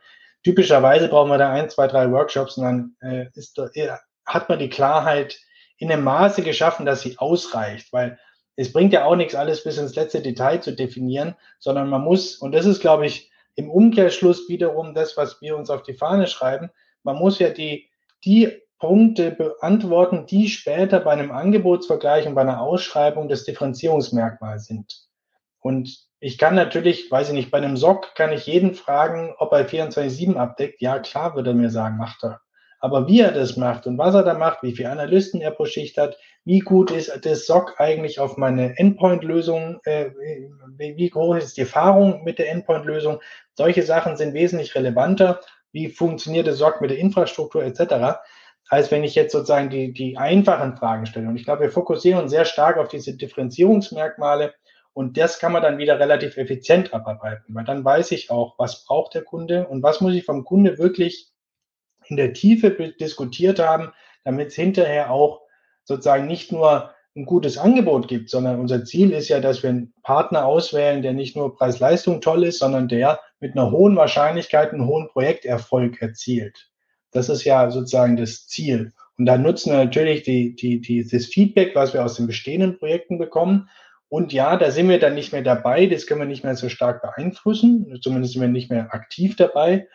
Typischerweise 0.47 1.09
brauchen 1.09 1.29
wir 1.29 1.37
da 1.37 1.51
ein, 1.51 1.69
zwei, 1.69 1.87
drei 1.87 2.09
Workshops 2.09 2.55
und 2.55 2.63
dann 2.63 2.95
äh, 3.01 3.25
ist, 3.33 3.57
äh, 3.57 3.89
hat 4.25 4.47
man 4.47 4.59
die 4.59 4.69
Klarheit 4.69 5.37
in 5.77 5.91
einem 5.91 6.05
Maße 6.05 6.41
geschaffen, 6.41 6.85
dass 6.85 7.01
sie 7.01 7.17
ausreicht, 7.17 7.91
weil 7.91 8.17
es 8.55 8.71
bringt 8.71 8.93
ja 8.93 9.03
auch 9.03 9.17
nichts, 9.17 9.35
alles 9.35 9.65
bis 9.65 9.77
ins 9.77 9.95
letzte 9.95 10.21
Detail 10.21 10.59
zu 10.59 10.71
definieren, 10.71 11.35
sondern 11.59 11.89
man 11.89 12.01
muss, 12.01 12.37
und 12.37 12.53
das 12.53 12.65
ist, 12.65 12.79
glaube 12.79 13.05
ich, 13.05 13.29
im 13.55 13.69
Umkehrschluss 13.69 14.47
wiederum 14.47 14.93
das, 14.93 15.17
was 15.17 15.41
wir 15.41 15.57
uns 15.57 15.69
auf 15.69 15.83
die 15.83 15.95
Fahne 15.95 16.27
schreiben, 16.27 16.69
man 17.03 17.17
muss 17.17 17.39
ja 17.39 17.49
die, 17.49 17.89
die 18.23 18.61
Punkte 18.79 19.31
beantworten, 19.31 20.27
die 20.27 20.47
später 20.47 21.01
bei 21.01 21.11
einem 21.11 21.31
Angebotsvergleich 21.31 22.25
und 22.25 22.35
bei 22.35 22.41
einer 22.43 22.61
Ausschreibung 22.61 23.27
das 23.27 23.43
Differenzierungsmerkmal 23.43 24.59
sind. 24.59 25.09
Und 25.59 26.06
ich 26.19 26.37
kann 26.37 26.55
natürlich, 26.55 27.11
weiß 27.11 27.29
ich 27.29 27.33
nicht, 27.33 27.51
bei 27.51 27.59
einem 27.59 27.77
SOC 27.77 28.15
kann 28.15 28.31
ich 28.31 28.47
jeden 28.47 28.73
fragen, 28.73 29.35
ob 29.37 29.53
er 29.53 29.67
24-7 29.67 30.35
abdeckt. 30.35 30.81
Ja, 30.81 30.99
klar, 30.99 31.35
würde 31.35 31.51
er 31.51 31.55
mir 31.55 31.69
sagen, 31.69 31.97
macht 31.97 32.23
er. 32.23 32.41
Aber 32.79 33.07
wie 33.07 33.21
er 33.21 33.31
das 33.31 33.57
macht 33.57 33.87
und 33.87 33.97
was 33.97 34.13
er 34.13 34.23
da 34.23 34.35
macht, 34.35 34.61
wie 34.61 34.75
viele 34.75 34.91
Analysten 34.91 35.41
er 35.41 35.51
pro 35.51 35.65
Schicht 35.65 35.97
hat, 35.97 36.17
wie 36.45 36.59
gut 36.59 36.91
ist 36.91 37.11
das 37.25 37.45
SOC 37.45 37.75
eigentlich 37.79 38.19
auf 38.19 38.37
meine 38.37 38.77
Endpoint-Lösung, 38.77 39.79
äh, 39.83 40.11
wie 40.77 41.09
groß 41.09 41.43
ist 41.43 41.57
die 41.57 41.61
Erfahrung 41.61 42.23
mit 42.23 42.39
der 42.39 42.51
Endpoint-Lösung, 42.51 43.19
solche 43.55 43.83
Sachen 43.83 44.15
sind 44.15 44.33
wesentlich 44.33 44.75
relevanter. 44.75 45.41
Wie 45.71 45.89
funktioniert 45.89 46.47
das 46.47 46.59
SOC 46.59 46.81
mit 46.81 46.91
der 46.91 46.99
Infrastruktur 46.99 47.63
etc., 47.63 48.19
als 48.69 48.91
wenn 48.91 49.03
ich 49.03 49.15
jetzt 49.15 49.31
sozusagen 49.31 49.69
die, 49.69 49.93
die 49.93 50.17
einfachen 50.17 50.75
Fragen 50.77 51.05
stelle. 51.05 51.27
Und 51.27 51.35
ich 51.35 51.45
glaube, 51.45 51.63
wir 51.63 51.71
fokussieren 51.71 52.21
uns 52.21 52.31
sehr 52.31 52.45
stark 52.45 52.77
auf 52.77 52.89
diese 52.89 53.15
Differenzierungsmerkmale 53.15 54.53
und 54.97 55.15
das 55.15 55.37
kann 55.37 55.51
man 55.51 55.61
dann 55.61 55.77
wieder 55.77 55.99
relativ 55.99 56.37
effizient 56.37 56.91
abarbeiten, 56.91 57.53
weil 57.53 57.65
dann 57.65 57.85
weiß 57.85 58.11
ich 58.13 58.31
auch, 58.31 58.57
was 58.57 58.83
braucht 58.83 59.13
der 59.13 59.21
Kunde 59.21 59.67
und 59.67 59.83
was 59.83 60.01
muss 60.01 60.15
ich 60.15 60.25
vom 60.25 60.43
Kunde 60.43 60.79
wirklich 60.79 61.27
in 62.07 62.17
der 62.17 62.33
Tiefe 62.33 62.71
diskutiert 62.99 63.59
haben, 63.59 63.91
damit 64.23 64.47
es 64.47 64.55
hinterher 64.55 65.11
auch 65.11 65.41
sozusagen 65.83 66.25
nicht 66.25 66.51
nur 66.51 66.95
ein 67.15 67.25
gutes 67.25 67.59
Angebot 67.59 68.07
gibt, 68.07 68.31
sondern 68.31 68.59
unser 68.59 68.85
Ziel 68.85 69.11
ist 69.11 69.29
ja, 69.29 69.39
dass 69.39 69.61
wir 69.61 69.69
einen 69.69 69.93
Partner 70.01 70.47
auswählen, 70.47 71.03
der 71.03 71.13
nicht 71.13 71.35
nur 71.35 71.55
Preis-Leistung 71.55 72.19
toll 72.19 72.43
ist, 72.43 72.57
sondern 72.57 72.87
der 72.87 73.19
mit 73.39 73.51
einer 73.51 73.69
hohen 73.69 73.95
Wahrscheinlichkeit 73.95 74.73
einen 74.73 74.87
hohen 74.87 75.09
Projekterfolg 75.09 76.01
erzielt. 76.01 76.71
Das 77.11 77.29
ist 77.29 77.43
ja 77.43 77.69
sozusagen 77.69 78.17
das 78.17 78.47
Ziel. 78.47 78.93
Und 79.19 79.27
da 79.27 79.37
nutzen 79.37 79.71
wir 79.71 79.77
natürlich 79.77 80.23
die, 80.23 80.55
die, 80.55 80.81
die, 80.81 81.07
das 81.07 81.27
Feedback, 81.27 81.75
was 81.75 81.93
wir 81.93 82.03
aus 82.03 82.15
den 82.15 82.25
bestehenden 82.25 82.79
Projekten 82.79 83.19
bekommen, 83.19 83.69
und 84.09 84.31
ja, 84.31 84.55
da 84.55 84.71
sind 84.71 84.89
wir 84.89 84.99
dann 84.99 85.15
nicht 85.15 85.33
mehr 85.33 85.41
dabei, 85.41 85.85
das 85.85 86.07
können 86.07 86.21
wir 86.21 86.27
nicht 86.27 86.43
mehr 86.43 86.55
so 86.55 86.69
stark 86.69 87.01
beeinflussen, 87.01 87.99
zumindest 88.01 88.33
sind 88.33 88.41
wir 88.41 88.47
nicht 88.47 88.69
mehr 88.69 88.93
aktiv 88.93 89.35
dabei. 89.35 89.87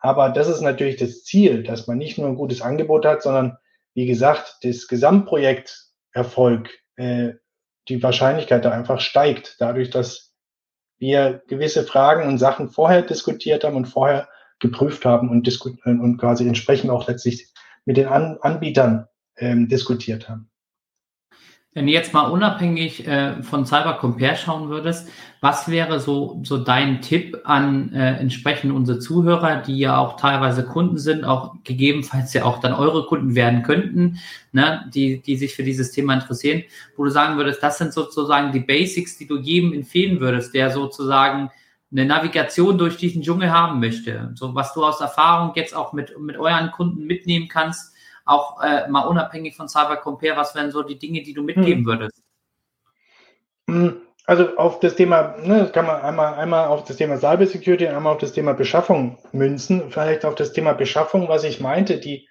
Aber 0.00 0.30
das 0.30 0.48
ist 0.48 0.60
natürlich 0.60 0.96
das 0.96 1.24
Ziel, 1.24 1.62
dass 1.62 1.86
man 1.86 1.98
nicht 1.98 2.18
nur 2.18 2.26
ein 2.26 2.36
gutes 2.36 2.62
Angebot 2.62 3.04
hat, 3.04 3.22
sondern 3.22 3.58
wie 3.94 4.06
gesagt, 4.06 4.58
das 4.62 4.88
Gesamtprojekterfolg, 4.88 6.70
äh, 6.96 7.34
die 7.88 8.02
Wahrscheinlichkeit 8.02 8.64
da 8.64 8.70
einfach 8.70 9.00
steigt, 9.00 9.56
dadurch, 9.58 9.90
dass 9.90 10.32
wir 10.98 11.42
gewisse 11.48 11.84
Fragen 11.84 12.28
und 12.28 12.38
Sachen 12.38 12.70
vorher 12.70 13.02
diskutiert 13.02 13.64
haben 13.64 13.76
und 13.76 13.86
vorher 13.86 14.28
geprüft 14.58 15.04
haben 15.04 15.30
und, 15.30 15.48
und 15.84 16.18
quasi 16.18 16.46
entsprechend 16.46 16.90
auch 16.90 17.08
letztlich 17.08 17.52
mit 17.84 17.96
den 17.96 18.06
An 18.06 18.38
Anbietern 18.40 19.06
ähm, 19.36 19.68
diskutiert 19.68 20.28
haben. 20.28 20.50
Wenn 21.72 21.86
du 21.86 21.92
jetzt 21.92 22.12
mal 22.12 22.28
unabhängig 22.28 23.06
äh, 23.06 23.44
von 23.44 23.64
Cyber 23.64 23.94
Compare 23.94 24.34
schauen 24.34 24.70
würdest, 24.70 25.08
was 25.40 25.68
wäre 25.68 26.00
so, 26.00 26.40
so 26.42 26.58
dein 26.58 27.00
Tipp 27.00 27.38
an 27.44 27.92
äh, 27.92 28.16
entsprechend 28.16 28.72
unsere 28.72 28.98
Zuhörer, 28.98 29.62
die 29.62 29.78
ja 29.78 29.96
auch 29.96 30.16
teilweise 30.16 30.64
Kunden 30.64 30.98
sind, 30.98 31.24
auch 31.24 31.54
gegebenenfalls 31.62 32.34
ja 32.34 32.44
auch 32.44 32.58
dann 32.58 32.72
eure 32.72 33.06
Kunden 33.06 33.36
werden 33.36 33.62
könnten, 33.62 34.18
ne, 34.50 34.90
die, 34.92 35.22
die 35.22 35.36
sich 35.36 35.54
für 35.54 35.62
dieses 35.62 35.92
Thema 35.92 36.14
interessieren, 36.14 36.64
wo 36.96 37.04
du 37.04 37.10
sagen 37.10 37.36
würdest, 37.36 37.62
das 37.62 37.78
sind 37.78 37.92
sozusagen 37.92 38.50
die 38.50 38.58
Basics, 38.60 39.16
die 39.16 39.28
du 39.28 39.38
jedem 39.38 39.72
empfehlen 39.72 40.18
würdest, 40.18 40.52
der 40.52 40.70
sozusagen 40.72 41.50
eine 41.92 42.04
Navigation 42.04 42.78
durch 42.78 42.96
diesen 42.96 43.22
Dschungel 43.22 43.52
haben 43.52 43.78
möchte. 43.78 44.32
So 44.34 44.56
was 44.56 44.74
du 44.74 44.84
aus 44.84 45.00
Erfahrung 45.00 45.52
jetzt 45.54 45.74
auch 45.74 45.92
mit, 45.92 46.18
mit 46.18 46.36
euren 46.36 46.72
Kunden 46.72 47.06
mitnehmen 47.06 47.46
kannst, 47.46 47.89
auch 48.30 48.62
äh, 48.62 48.88
mal 48.88 49.06
unabhängig 49.06 49.56
von 49.56 49.68
Cyber 49.68 49.96
Compare, 49.96 50.36
was 50.36 50.54
wären 50.54 50.70
so 50.70 50.82
die 50.82 50.98
Dinge, 50.98 51.22
die 51.22 51.34
du 51.34 51.42
mitgeben 51.42 51.80
hm. 51.80 51.86
würdest? 51.86 52.22
Hm, 53.68 54.00
also 54.26 54.56
auf 54.56 54.80
das 54.80 54.94
Thema, 54.94 55.36
ne, 55.38 55.70
kann 55.72 55.86
man 55.86 56.00
einmal, 56.02 56.34
einmal 56.34 56.68
auf 56.68 56.84
das 56.84 56.96
Thema 56.96 57.18
Cyber 57.18 57.46
Security, 57.46 57.88
einmal 57.88 58.12
auf 58.12 58.20
das 58.20 58.32
Thema 58.32 58.52
Beschaffung 58.52 59.18
münzen. 59.32 59.90
Vielleicht 59.90 60.24
auf 60.24 60.36
das 60.36 60.52
Thema 60.52 60.72
Beschaffung, 60.72 61.28
was 61.28 61.44
ich 61.44 61.60
meinte, 61.60 61.98
die 61.98 62.28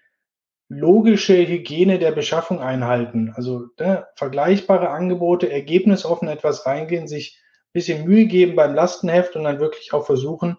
logische 0.69 1.35
Hygiene 1.35 1.99
der 1.99 2.11
Beschaffung 2.11 2.61
einhalten. 2.61 3.33
Also 3.35 3.65
ne, 3.79 4.07
vergleichbare 4.15 4.89
Angebote, 4.89 5.51
ergebnisoffen 5.51 6.27
etwas 6.27 6.65
reingehen, 6.65 7.07
sich 7.07 7.37
ein 7.41 7.73
bisschen 7.73 8.05
Mühe 8.05 8.25
geben 8.25 8.55
beim 8.55 8.73
Lastenheft 8.73 9.35
und 9.35 9.43
dann 9.43 9.59
wirklich 9.59 9.93
auch 9.93 10.05
versuchen, 10.05 10.57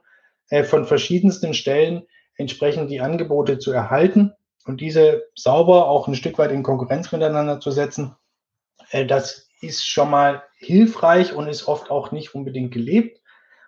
äh, 0.51 0.65
von 0.65 0.85
verschiedensten 0.85 1.55
Stellen 1.55 2.03
entsprechend 2.37 2.91
die 2.91 3.01
Angebote 3.01 3.59
zu 3.59 3.73
erhalten 3.73 4.35
und 4.67 4.81
diese 4.81 5.25
sauber 5.35 5.89
auch 5.89 6.09
ein 6.09 6.15
Stück 6.15 6.39
weit 6.39 6.53
in 6.53 6.63
Konkurrenz 6.63 7.13
miteinander 7.13 7.61
zu 7.61 7.71
setzen. 7.71 8.17
Äh, 8.91 9.07
das 9.07 9.49
ist 9.61 9.87
schon 9.87 10.11
mal 10.11 10.43
hilfreich 10.59 11.35
und 11.35 11.49
ist 11.49 11.69
oft 11.69 11.91
auch 11.91 12.13
nicht 12.13 12.35
unbedingt 12.35 12.73
gelebt. 12.73 13.21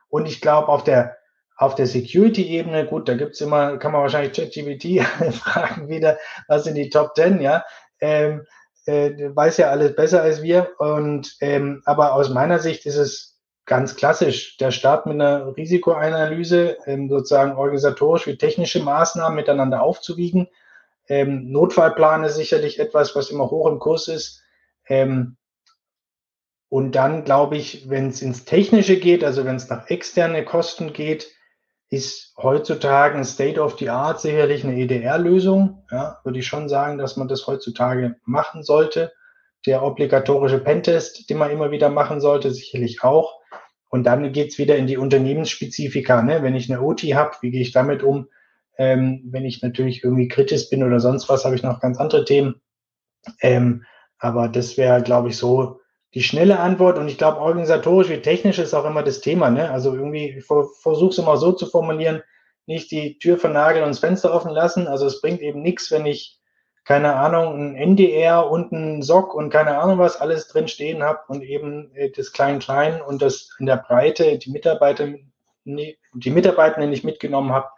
Und 0.08 0.26
ich 0.26 0.40
glaube, 0.40 0.68
auf 0.68 0.84
der, 0.84 1.16
auf 1.56 1.74
der 1.74 1.86
Security-Ebene, 1.86 2.86
gut, 2.86 3.08
da 3.08 3.14
gibt's 3.14 3.40
immer, 3.40 3.78
kann 3.78 3.92
man 3.92 4.02
wahrscheinlich 4.02 4.32
ChatGPT 4.32 5.02
fragen 5.34 5.88
wieder, 5.88 6.18
was 6.48 6.64
sind 6.64 6.74
die 6.74 6.90
Top 6.90 7.14
10, 7.14 7.40
ja. 7.40 7.64
Ähm, 8.00 8.46
äh, 8.86 9.12
weiß 9.34 9.58
ja 9.58 9.70
alles 9.70 9.94
besser 9.94 10.22
als 10.22 10.42
wir. 10.42 10.72
Und 10.78 11.36
ähm, 11.40 11.82
aber 11.84 12.14
aus 12.14 12.30
meiner 12.30 12.58
Sicht 12.58 12.84
ist 12.86 12.96
es 12.96 13.40
ganz 13.64 13.96
klassisch 13.96 14.56
der 14.56 14.70
Start 14.70 15.06
mit 15.06 15.14
einer 15.14 15.56
Risikoanalyse, 15.56 16.78
ähm, 16.86 17.08
sozusagen 17.08 17.52
organisatorisch 17.52 18.26
wie 18.26 18.36
technische 18.36 18.82
Maßnahmen 18.82 19.36
miteinander 19.36 19.82
aufzuwiegen. 19.82 20.48
Ähm, 21.12 21.52
Notfallplan 21.52 22.24
ist 22.24 22.36
sicherlich 22.36 22.78
etwas, 22.78 23.14
was 23.14 23.28
immer 23.28 23.50
hoch 23.50 23.66
im 23.66 23.78
Kurs 23.78 24.08
ist. 24.08 24.42
Ähm, 24.88 25.36
und 26.70 26.92
dann 26.92 27.24
glaube 27.24 27.58
ich, 27.58 27.90
wenn 27.90 28.08
es 28.08 28.22
ins 28.22 28.46
Technische 28.46 28.96
geht, 28.96 29.22
also 29.22 29.44
wenn 29.44 29.56
es 29.56 29.68
nach 29.68 29.90
externe 29.90 30.42
Kosten 30.42 30.94
geht, 30.94 31.30
ist 31.90 32.32
heutzutage 32.38 33.14
ein 33.14 33.26
State 33.26 33.60
of 33.60 33.78
the 33.78 33.90
Art 33.90 34.22
sicherlich 34.22 34.64
eine 34.64 34.74
EDR-Lösung. 34.74 35.84
Ja, 35.90 36.18
würde 36.24 36.38
ich 36.38 36.46
schon 36.46 36.70
sagen, 36.70 36.96
dass 36.96 37.18
man 37.18 37.28
das 37.28 37.46
heutzutage 37.46 38.16
machen 38.24 38.62
sollte. 38.62 39.12
Der 39.66 39.82
obligatorische 39.82 40.60
Pentest, 40.60 41.28
den 41.28 41.36
man 41.36 41.50
immer 41.50 41.70
wieder 41.70 41.90
machen 41.90 42.22
sollte, 42.22 42.52
sicherlich 42.52 43.04
auch. 43.04 43.38
Und 43.90 44.04
dann 44.04 44.32
geht's 44.32 44.56
wieder 44.56 44.76
in 44.76 44.86
die 44.86 44.96
Unternehmensspezifika. 44.96 46.22
Ne? 46.22 46.42
Wenn 46.42 46.54
ich 46.56 46.72
eine 46.72 46.80
OT 46.80 47.02
habe, 47.02 47.36
wie 47.42 47.50
gehe 47.50 47.60
ich 47.60 47.72
damit 47.72 48.02
um? 48.02 48.28
Ähm, 48.78 49.22
wenn 49.26 49.44
ich 49.44 49.62
natürlich 49.62 50.02
irgendwie 50.02 50.28
kritisch 50.28 50.70
bin 50.70 50.82
oder 50.82 51.00
sonst 51.00 51.28
was, 51.28 51.44
habe 51.44 51.54
ich 51.54 51.62
noch 51.62 51.80
ganz 51.80 51.98
andere 51.98 52.24
Themen. 52.24 52.60
Ähm, 53.40 53.84
aber 54.18 54.48
das 54.48 54.76
wäre, 54.76 55.02
glaube 55.02 55.28
ich, 55.28 55.36
so 55.36 55.80
die 56.14 56.22
schnelle 56.22 56.58
Antwort 56.58 56.98
und 56.98 57.08
ich 57.08 57.18
glaube, 57.18 57.40
organisatorisch 57.40 58.08
wie 58.10 58.18
technisch 58.18 58.58
ist 58.58 58.74
auch 58.74 58.84
immer 58.84 59.02
das 59.02 59.20
Thema. 59.20 59.50
Ne? 59.50 59.70
Also 59.70 59.94
irgendwie, 59.94 60.36
es 60.36 61.18
immer 61.18 61.36
so 61.36 61.52
zu 61.52 61.66
formulieren, 61.66 62.22
nicht 62.66 62.90
die 62.90 63.18
Tür 63.18 63.38
vernageln 63.38 63.84
und 63.84 63.90
das 63.90 63.98
Fenster 63.98 64.32
offen 64.32 64.52
lassen. 64.52 64.86
Also 64.86 65.06
es 65.06 65.20
bringt 65.20 65.40
eben 65.40 65.62
nichts, 65.62 65.90
wenn 65.90 66.06
ich, 66.06 66.38
keine 66.84 67.14
Ahnung, 67.14 67.56
ein 67.56 67.76
NDR 67.76 68.50
und 68.50 68.72
ein 68.72 69.02
SOC 69.02 69.34
und 69.34 69.50
keine 69.50 69.78
Ahnung 69.78 69.98
was 69.98 70.20
alles 70.20 70.48
drin 70.48 70.68
stehen 70.68 71.02
habe 71.02 71.20
und 71.28 71.42
eben 71.42 71.94
äh, 71.94 72.10
das 72.10 72.32
Klein-Klein 72.32 73.00
und 73.00 73.22
das 73.22 73.50
in 73.58 73.66
der 73.66 73.76
Breite 73.76 74.38
die 74.38 74.50
Mitarbeiter, 74.50 75.08
die 75.64 76.30
Mitarbeiter 76.30 76.84
nicht 76.86 77.04
mitgenommen 77.04 77.52
habe 77.52 77.68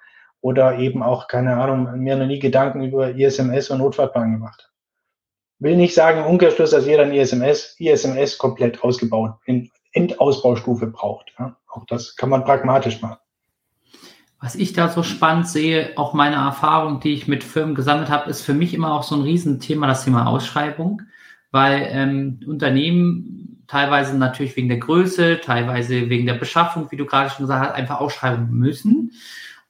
oder 0.44 0.78
eben 0.78 1.02
auch, 1.02 1.28
keine 1.28 1.57
Ahnung, 1.57 1.98
mir 1.98 2.16
noch 2.16 2.26
nie 2.26 2.38
Gedanken 2.38 2.83
über 2.83 3.11
ISMS 3.11 3.70
und 3.70 3.78
Notfallplan 3.78 4.33
gemacht 4.33 4.70
will 5.64 5.76
nicht 5.76 5.94
sagen 5.94 6.20
im 6.20 6.26
Umkehrschluss, 6.26 6.70
dass 6.70 6.87
jeder 6.87 7.02
ein 7.02 7.12
ISMS, 7.12 7.76
ISMS 7.78 8.38
komplett 8.38 8.83
ausgebaut, 8.83 9.35
in 9.46 9.70
Endausbaustufe 9.92 10.87
braucht. 10.87 11.33
Ja. 11.38 11.57
Auch 11.68 11.87
das 11.87 12.16
kann 12.16 12.28
man 12.28 12.44
pragmatisch 12.44 13.00
machen. 13.00 13.18
Was 14.40 14.54
ich 14.54 14.74
da 14.74 14.88
so 14.88 15.02
spannend 15.02 15.48
sehe, 15.48 15.92
auch 15.96 16.12
meine 16.12 16.37
Erfahrung, 16.37 17.00
die 17.00 17.14
ich 17.14 17.26
mit 17.28 17.42
Firmen 17.42 17.74
gesammelt 17.74 18.11
habe, 18.11 18.28
ist 18.28 18.42
für 18.42 18.52
mich 18.52 18.74
immer 18.74 18.92
auch 18.92 19.02
so 19.02 19.14
ein 19.14 19.22
Riesenthema, 19.22 19.87
das 19.87 20.04
Thema 20.04 20.26
Ausschreibung, 20.26 21.02
weil 21.50 21.88
ähm, 21.90 22.40
Unternehmen 22.46 23.64
teilweise 23.66 24.18
natürlich 24.18 24.54
wegen 24.57 24.68
der 24.68 24.78
Größe, 24.78 25.40
teilweise 25.40 26.11
wegen 26.11 26.26
der 26.26 26.35
Beschaffung, 26.35 26.90
wie 26.90 26.96
du 26.96 27.07
gerade 27.07 27.30
schon 27.30 27.44
gesagt 27.46 27.70
hast, 27.70 27.74
einfach 27.74 28.00
ausschreiben 28.00 28.50
müssen. 28.50 29.12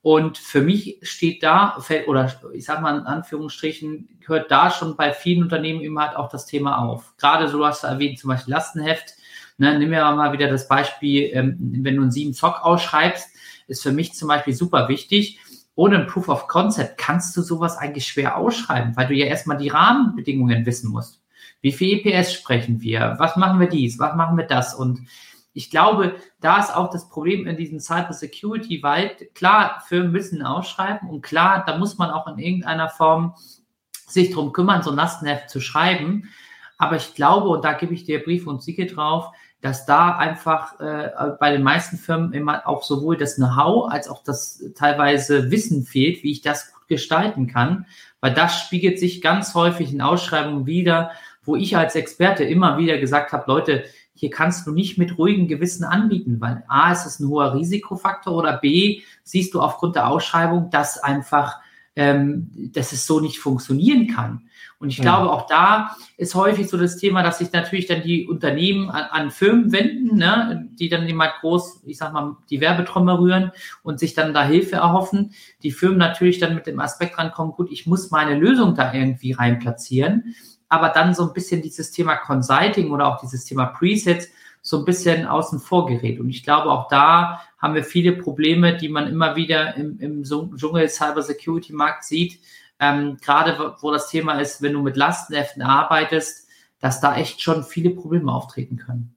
Und 0.05 0.37
für 0.37 0.61
mich 0.61 0.99
steht 1.01 1.43
da, 1.43 1.79
oder 2.07 2.31
ich 2.53 2.67
sag 2.67 2.83
mal 2.83 2.99
in 2.99 3.07
Anführungsstrichen, 3.07 4.19
hört 4.27 4.51
da 4.51 4.71
schon 4.71 4.97
bei 4.97 5.15
vielen 5.15 5.43
Unternehmen 5.43 5.81
immer 5.81 6.09
halt 6.09 6.19
auch 6.19 6.29
das 6.29 6.45
Thema 6.45 6.77
auf. 6.77 7.15
Gerade 7.17 7.49
so, 7.49 7.57
du 7.57 7.65
hast 7.65 7.85
erwähnt, 7.85 8.19
zum 8.19 8.29
Beispiel 8.29 8.53
Lastenheft. 8.53 9.15
Ne, 9.57 9.79
nimm 9.79 9.89
mir 9.89 10.03
mal 10.03 10.35
wieder 10.35 10.51
das 10.51 10.69
Beispiel, 10.69 11.31
ähm, 11.33 11.57
wenn 11.59 11.97
du 11.97 12.03
einen 12.03 12.11
7 12.11 12.35
Zock 12.35 12.63
ausschreibst, 12.63 13.31
ist 13.67 13.83
für 13.83 13.93
mich 13.93 14.13
zum 14.13 14.29
Beispiel 14.29 14.53
super 14.53 14.89
wichtig. 14.91 15.41
Ohne 15.75 16.01
ein 16.01 16.07
Proof 16.07 16.29
of 16.29 16.49
Concept 16.49 16.99
kannst 16.99 17.35
du 17.35 17.41
sowas 17.41 17.79
eigentlich 17.79 18.07
schwer 18.07 18.37
ausschreiben, 18.37 18.95
weil 18.99 19.07
du 19.07 19.15
ja 19.15 19.25
erstmal 19.25 19.57
die 19.57 19.71
Rahmenbedingungen 19.71 20.67
wissen 20.67 20.91
musst. 20.91 21.23
Wie 21.63 21.73
viel 21.73 21.99
EPS 22.05 22.35
sprechen 22.35 22.83
wir? 22.83 23.15
Was 23.17 23.37
machen 23.37 23.59
wir 23.59 23.71
dies? 23.71 23.99
Was 23.99 24.15
machen 24.17 24.37
wir 24.37 24.45
das? 24.45 24.75
Und 24.75 25.01
ich 25.55 25.71
glaube, 25.71 26.17
da 26.41 26.59
ist 26.59 26.75
auch 26.75 26.91
das 26.91 27.09
Problem 27.09 27.47
in 27.47 27.57
diesem 27.57 27.79
Cyber 27.79 28.13
Security, 28.13 28.83
weil 28.83 29.11
klar, 29.35 29.83
Firmen 29.87 30.11
müssen 30.11 30.43
ausschreiben 30.43 31.09
und 31.09 31.23
klar, 31.23 31.63
da 31.65 31.79
muss 31.79 31.97
man 31.97 32.11
auch 32.11 32.27
in 32.27 32.39
irgendeiner 32.39 32.89
Form 32.89 33.35
sich 34.07 34.33
drum 34.33 34.53
kümmern, 34.53 34.83
so 34.83 34.91
ein 34.91 34.97
Lastenheft 34.97 35.49
zu 35.49 35.61
schreiben. 35.61 36.29
Aber 36.77 36.97
ich 36.97 37.15
glaube, 37.15 37.49
und 37.49 37.65
da 37.65 37.73
gebe 37.73 37.95
ich 37.95 38.05
dir 38.05 38.23
Brief 38.23 38.49
und 38.49 38.63
Siegel 38.63 38.87
drauf, 38.87 39.31
dass 39.61 39.87
da 39.87 40.17
einfach 40.17 40.79
äh, 40.81 41.11
bei 41.39 41.53
den 41.53 41.63
meisten 41.63 41.97
Firmen 41.97 42.33
immer 42.33 42.67
auch 42.69 42.83
sowohl 42.83 43.17
das 43.17 43.37
Know-how 43.37 43.91
als 43.91 44.09
auch 44.09 44.23
das 44.23 44.63
teilweise 44.75 45.51
Wissen 45.51 45.85
fehlt, 45.85 46.23
wie 46.23 46.33
ich 46.33 46.43
das 46.43 46.75
gut 46.75 46.89
gestalten 46.89 47.47
kann, 47.47 47.87
weil 48.21 48.35
das 48.35 48.61
spiegelt 48.61 48.99
sich 48.99 49.23
ganz 49.23 49.55
häufig 49.55 49.93
in 49.93 50.03
Ausschreibungen 50.03 50.67
wieder, 50.67 51.13
wo 51.45 51.57
ich 51.57 51.77
als 51.77 51.95
Experte 51.95 52.45
immer 52.45 52.77
wieder 52.77 52.99
gesagt 52.99 53.33
habe, 53.33 53.45
Leute, 53.47 53.85
hier 54.15 54.31
kannst 54.31 54.67
du 54.67 54.71
nicht 54.71 54.97
mit 54.97 55.19
ruhigem 55.19 55.49
Gewissen 55.49 55.85
anbieten, 55.85 56.41
weil 56.41 56.65
A, 56.69 56.93
ist 56.93 57.05
es 57.05 57.21
ein 57.21 57.29
hoher 57.29 57.55
Risikofaktor 57.55 58.35
oder 58.35 58.57
B, 58.57 59.03
siehst 59.25 59.55
du 59.55 59.61
aufgrund 59.61 59.97
der 59.97 60.09
Ausschreibung, 60.09 60.71
dass 60.71 60.99
einfach, 60.99 61.59
ähm, 61.97 62.71
dass 62.73 62.93
es 62.93 63.07
so 63.07 63.21
nicht 63.21 63.41
funktionieren 63.41 64.07
kann. 64.09 64.49
Und 64.79 64.91
ich 64.91 64.99
ja. 64.99 65.05
glaube, 65.05 65.33
auch 65.33 65.47
da 65.47 65.97
ist 66.17 66.35
häufig 66.35 66.69
so 66.69 66.77
das 66.77 66.97
Thema, 66.97 67.23
dass 67.23 67.39
sich 67.39 67.53
natürlich 67.53 67.87
dann 67.87 68.03
die 68.03 68.29
Unternehmen 68.29 68.91
an, 68.91 69.05
an 69.11 69.31
Firmen 69.31 69.73
wenden, 69.73 70.17
ne, 70.17 70.69
die 70.79 70.89
dann 70.89 71.09
immer 71.09 71.29
groß, 71.41 71.83
ich 71.87 71.97
sag 71.97 72.13
mal, 72.13 72.37
die 72.51 72.61
Werbetrommel 72.61 73.17
rühren 73.17 73.53
und 73.83 73.99
sich 73.99 74.15
dann 74.15 74.35
da 74.35 74.45
Hilfe 74.45 74.77
erhoffen. 74.77 75.33
Die 75.63 75.71
Firmen 75.71 75.99
natürlich 75.99 76.39
dann 76.39 76.55
mit 76.55 76.67
dem 76.67 76.81
Aspekt 76.81 77.19
rankommen, 77.19 77.55
gut, 77.55 77.73
ich 77.73 77.87
muss 77.87 78.11
meine 78.11 78.39
Lösung 78.39 78.75
da 78.75 78.93
irgendwie 78.93 79.33
rein 79.33 79.59
platzieren 79.59 80.35
aber 80.75 80.89
dann 80.89 81.15
so 81.15 81.27
ein 81.27 81.33
bisschen 81.33 81.63
dieses 81.63 81.93
Thema 81.93 82.17
Consulting 82.17 82.91
oder 82.91 83.07
auch 83.07 83.21
dieses 83.21 83.45
Thema 83.45 83.67
Presets 83.67 84.29
so 84.61 84.79
ein 84.79 84.85
bisschen 84.85 85.27
außen 85.27 85.61
vor 85.61 85.87
gerät. 85.87 86.19
Und 86.19 86.31
ich 86.31 86.43
glaube, 86.43 86.71
auch 86.71 86.89
da 86.89 87.43
haben 87.59 87.75
wir 87.75 87.85
viele 87.85 88.13
Probleme, 88.13 88.77
die 88.77 88.89
man 88.89 89.07
immer 89.07 89.37
wieder 89.37 89.77
im, 89.77 90.01
im 90.01 90.25
Dschungel 90.25 90.89
Cyber 90.89 91.23
Security 91.23 91.73
Markt 91.73 92.05
sieht. 92.05 92.41
Ähm, 92.81 93.19
gerade 93.23 93.77
wo 93.81 93.93
das 93.93 94.09
Thema 94.09 94.41
ist, 94.41 94.63
wenn 94.63 94.73
du 94.73 94.83
mit 94.83 94.97
Lastenheften 94.97 95.63
arbeitest, 95.63 96.49
dass 96.81 97.01
da 97.01 97.17
echt 97.17 97.41
schon 97.41 97.63
viele 97.63 97.91
Probleme 97.91 98.33
auftreten 98.33 98.77
können. 98.77 99.17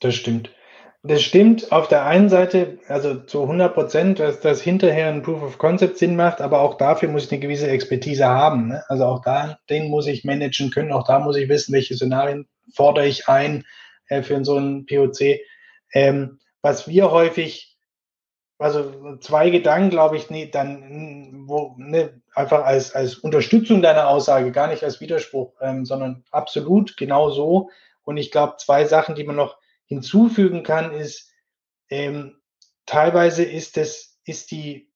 Das 0.00 0.14
stimmt. 0.14 0.50
Das 1.06 1.22
stimmt 1.22 1.70
auf 1.70 1.86
der 1.86 2.04
einen 2.04 2.28
Seite, 2.28 2.78
also 2.88 3.14
zu 3.14 3.42
100 3.42 3.74
Prozent, 3.74 4.18
dass 4.18 4.40
das 4.40 4.60
hinterher 4.60 5.06
ein 5.06 5.22
Proof 5.22 5.40
of 5.40 5.58
Concept 5.58 5.98
Sinn 5.98 6.16
macht, 6.16 6.40
aber 6.40 6.60
auch 6.60 6.74
dafür 6.74 7.08
muss 7.08 7.26
ich 7.26 7.32
eine 7.32 7.40
gewisse 7.40 7.68
Expertise 7.68 8.26
haben. 8.26 8.68
Ne? 8.68 8.82
Also 8.88 9.04
auch 9.04 9.22
da, 9.22 9.58
den 9.70 9.88
muss 9.88 10.08
ich 10.08 10.24
managen 10.24 10.70
können, 10.70 10.90
auch 10.90 11.06
da 11.06 11.20
muss 11.20 11.36
ich 11.36 11.48
wissen, 11.48 11.72
welche 11.72 11.94
Szenarien 11.94 12.48
fordere 12.74 13.06
ich 13.06 13.28
ein 13.28 13.64
äh, 14.08 14.22
für 14.22 14.44
so 14.44 14.56
einen 14.56 14.86
POC. 14.86 15.40
Ähm, 15.92 16.40
was 16.60 16.88
wir 16.88 17.12
häufig, 17.12 17.78
also 18.58 19.16
zwei 19.18 19.50
Gedanken, 19.50 19.90
glaube 19.90 20.16
ich, 20.16 20.28
nee, 20.30 20.46
dann 20.50 21.44
wo, 21.46 21.76
ne, 21.78 22.20
einfach 22.34 22.64
als, 22.64 22.94
als 22.96 23.14
Unterstützung 23.14 23.80
deiner 23.80 24.08
Aussage, 24.08 24.50
gar 24.50 24.66
nicht 24.66 24.82
als 24.82 25.00
Widerspruch, 25.00 25.52
ähm, 25.60 25.84
sondern 25.84 26.24
absolut 26.32 26.96
genau 26.96 27.30
so. 27.30 27.70
Und 28.02 28.16
ich 28.16 28.32
glaube, 28.32 28.56
zwei 28.58 28.86
Sachen, 28.86 29.14
die 29.14 29.24
man 29.24 29.36
noch 29.36 29.58
hinzufügen 29.86 30.62
kann, 30.62 30.92
ist, 30.92 31.32
ähm, 31.88 32.36
teilweise 32.86 33.44
ist 33.44 33.78
es, 33.78 34.18
ist 34.24 34.50
die 34.50 34.90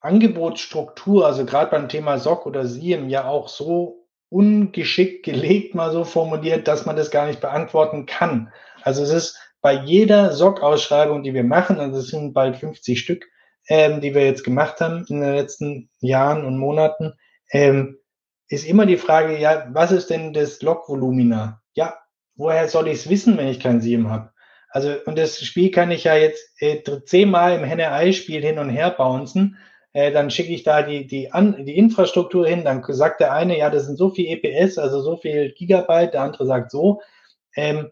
Angebotsstruktur, 0.00 1.26
also 1.26 1.44
gerade 1.44 1.70
beim 1.70 1.88
Thema 1.88 2.18
SOC 2.18 2.46
oder 2.46 2.66
SIEM 2.66 3.08
ja 3.08 3.26
auch 3.26 3.48
so 3.48 4.06
ungeschickt 4.30 5.24
gelegt, 5.24 5.74
mal 5.74 5.92
so 5.92 6.04
formuliert, 6.04 6.68
dass 6.68 6.86
man 6.86 6.96
das 6.96 7.10
gar 7.10 7.26
nicht 7.26 7.40
beantworten 7.40 8.06
kann. 8.06 8.52
Also 8.82 9.02
es 9.02 9.10
ist 9.10 9.38
bei 9.60 9.74
jeder 9.74 10.32
SOC-Ausschreibung, 10.32 11.22
die 11.22 11.34
wir 11.34 11.44
machen, 11.44 11.80
also 11.80 11.98
es 11.98 12.08
sind 12.08 12.32
bald 12.32 12.56
50 12.56 12.98
Stück, 12.98 13.26
ähm, 13.68 14.00
die 14.00 14.14
wir 14.14 14.24
jetzt 14.24 14.42
gemacht 14.42 14.80
haben 14.80 15.04
in 15.08 15.20
den 15.20 15.34
letzten 15.34 15.90
Jahren 16.00 16.44
und 16.46 16.58
Monaten, 16.58 17.12
ähm, 17.50 17.98
ist 18.48 18.66
immer 18.66 18.86
die 18.86 18.96
Frage, 18.96 19.38
ja, 19.38 19.68
was 19.72 19.92
ist 19.92 20.10
denn 20.10 20.32
das 20.32 20.62
Log-Volumina? 20.62 21.60
Ja, 21.74 21.98
woher 22.40 22.68
soll 22.68 22.88
ich 22.88 22.94
es 22.94 23.10
wissen, 23.10 23.36
wenn 23.36 23.48
ich 23.48 23.60
kein 23.60 23.80
SIEM 23.80 24.10
habe? 24.10 24.32
Also, 24.70 24.94
und 25.04 25.18
das 25.18 25.40
Spiel 25.40 25.70
kann 25.70 25.90
ich 25.90 26.04
ja 26.04 26.14
jetzt 26.14 26.60
äh, 26.60 26.82
zehnmal 27.04 27.56
im 27.56 27.64
Henne-Ei-Spiel 27.64 28.42
hin 28.42 28.58
und 28.58 28.70
her 28.70 28.90
bouncen. 28.90 29.58
Äh, 29.92 30.12
dann 30.12 30.30
schicke 30.30 30.52
ich 30.52 30.62
da 30.62 30.82
die, 30.82 31.06
die, 31.06 31.32
An 31.32 31.64
die 31.66 31.76
Infrastruktur 31.76 32.46
hin, 32.46 32.64
dann 32.64 32.82
sagt 32.88 33.20
der 33.20 33.32
eine, 33.32 33.58
ja, 33.58 33.68
das 33.70 33.86
sind 33.86 33.96
so 33.96 34.10
viel 34.10 34.26
EPS, 34.26 34.78
also 34.78 35.02
so 35.02 35.16
viel 35.16 35.52
Gigabyte, 35.52 36.14
der 36.14 36.22
andere 36.22 36.46
sagt 36.46 36.70
so. 36.70 37.00
Ähm, 37.56 37.90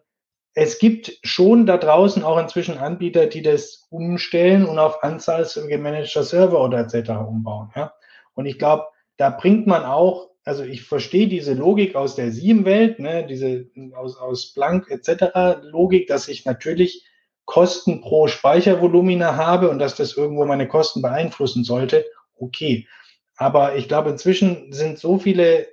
es 0.53 0.79
gibt 0.79 1.19
schon 1.23 1.65
da 1.65 1.77
draußen 1.77 2.23
auch 2.23 2.37
inzwischen 2.39 2.77
Anbieter, 2.77 3.27
die 3.27 3.41
das 3.41 3.87
umstellen 3.89 4.65
und 4.65 4.79
auf 4.79 5.03
Anzahl 5.03 5.45
gemanagter 5.67 6.23
Server 6.23 6.63
oder 6.63 6.79
etc. 6.79 7.09
umbauen. 7.11 7.69
Ja? 7.75 7.93
Und 8.33 8.45
ich 8.45 8.57
glaube, 8.57 8.85
da 9.17 9.29
bringt 9.29 9.67
man 9.67 9.83
auch, 9.83 10.28
also 10.45 10.63
ich 10.63 10.83
verstehe 10.83 11.27
diese 11.27 11.53
Logik 11.53 11.95
aus 11.95 12.15
der 12.15 12.31
SIEM-Welt, 12.31 12.99
ne, 12.99 13.25
diese 13.27 13.67
aus, 13.95 14.17
aus 14.17 14.53
Blank 14.53 14.89
etc. 14.89 15.61
Logik, 15.63 16.07
dass 16.07 16.27
ich 16.27 16.45
natürlich 16.45 17.05
Kosten 17.45 18.01
pro 18.01 18.27
Speichervolumina 18.27 19.35
habe 19.35 19.69
und 19.69 19.79
dass 19.79 19.95
das 19.95 20.15
irgendwo 20.15 20.45
meine 20.45 20.67
Kosten 20.67 21.01
beeinflussen 21.01 21.63
sollte. 21.63 22.05
Okay. 22.35 22.87
Aber 23.35 23.75
ich 23.75 23.87
glaube, 23.87 24.11
inzwischen 24.11 24.71
sind 24.71 24.99
so 24.99 25.17
viele 25.17 25.67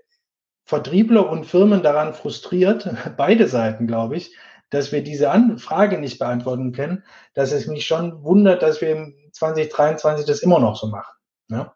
Vertriebler 0.64 1.28
und 1.28 1.44
Firmen 1.44 1.82
daran 1.82 2.14
frustriert, 2.14 2.88
beide 3.16 3.46
Seiten, 3.46 3.86
glaube 3.86 4.16
ich, 4.16 4.34
dass 4.70 4.90
wir 4.90 5.02
diese 5.02 5.30
Frage 5.58 5.98
nicht 5.98 6.18
beantworten 6.18 6.72
können, 6.72 7.04
dass 7.34 7.52
es 7.52 7.66
mich 7.66 7.86
schon 7.86 8.24
wundert, 8.24 8.62
dass 8.62 8.80
wir 8.80 8.90
im 8.90 9.14
2023 9.32 10.26
das 10.26 10.40
immer 10.40 10.58
noch 10.58 10.76
so 10.76 10.88
machen. 10.88 11.14
Ja? 11.50 11.75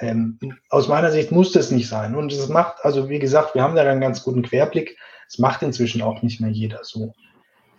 Ähm, 0.00 0.38
aus 0.70 0.88
meiner 0.88 1.10
Sicht 1.10 1.30
muss 1.30 1.52
das 1.52 1.70
nicht 1.70 1.88
sein. 1.88 2.14
Und 2.14 2.32
es 2.32 2.48
macht, 2.48 2.84
also 2.84 3.08
wie 3.08 3.18
gesagt, 3.18 3.54
wir 3.54 3.62
haben 3.62 3.76
da 3.76 3.82
einen 3.82 4.00
ganz 4.00 4.22
guten 4.22 4.42
Querblick. 4.42 4.96
Es 5.28 5.38
macht 5.38 5.62
inzwischen 5.62 6.02
auch 6.02 6.22
nicht 6.22 6.40
mehr 6.40 6.50
jeder 6.50 6.84
so. 6.84 7.14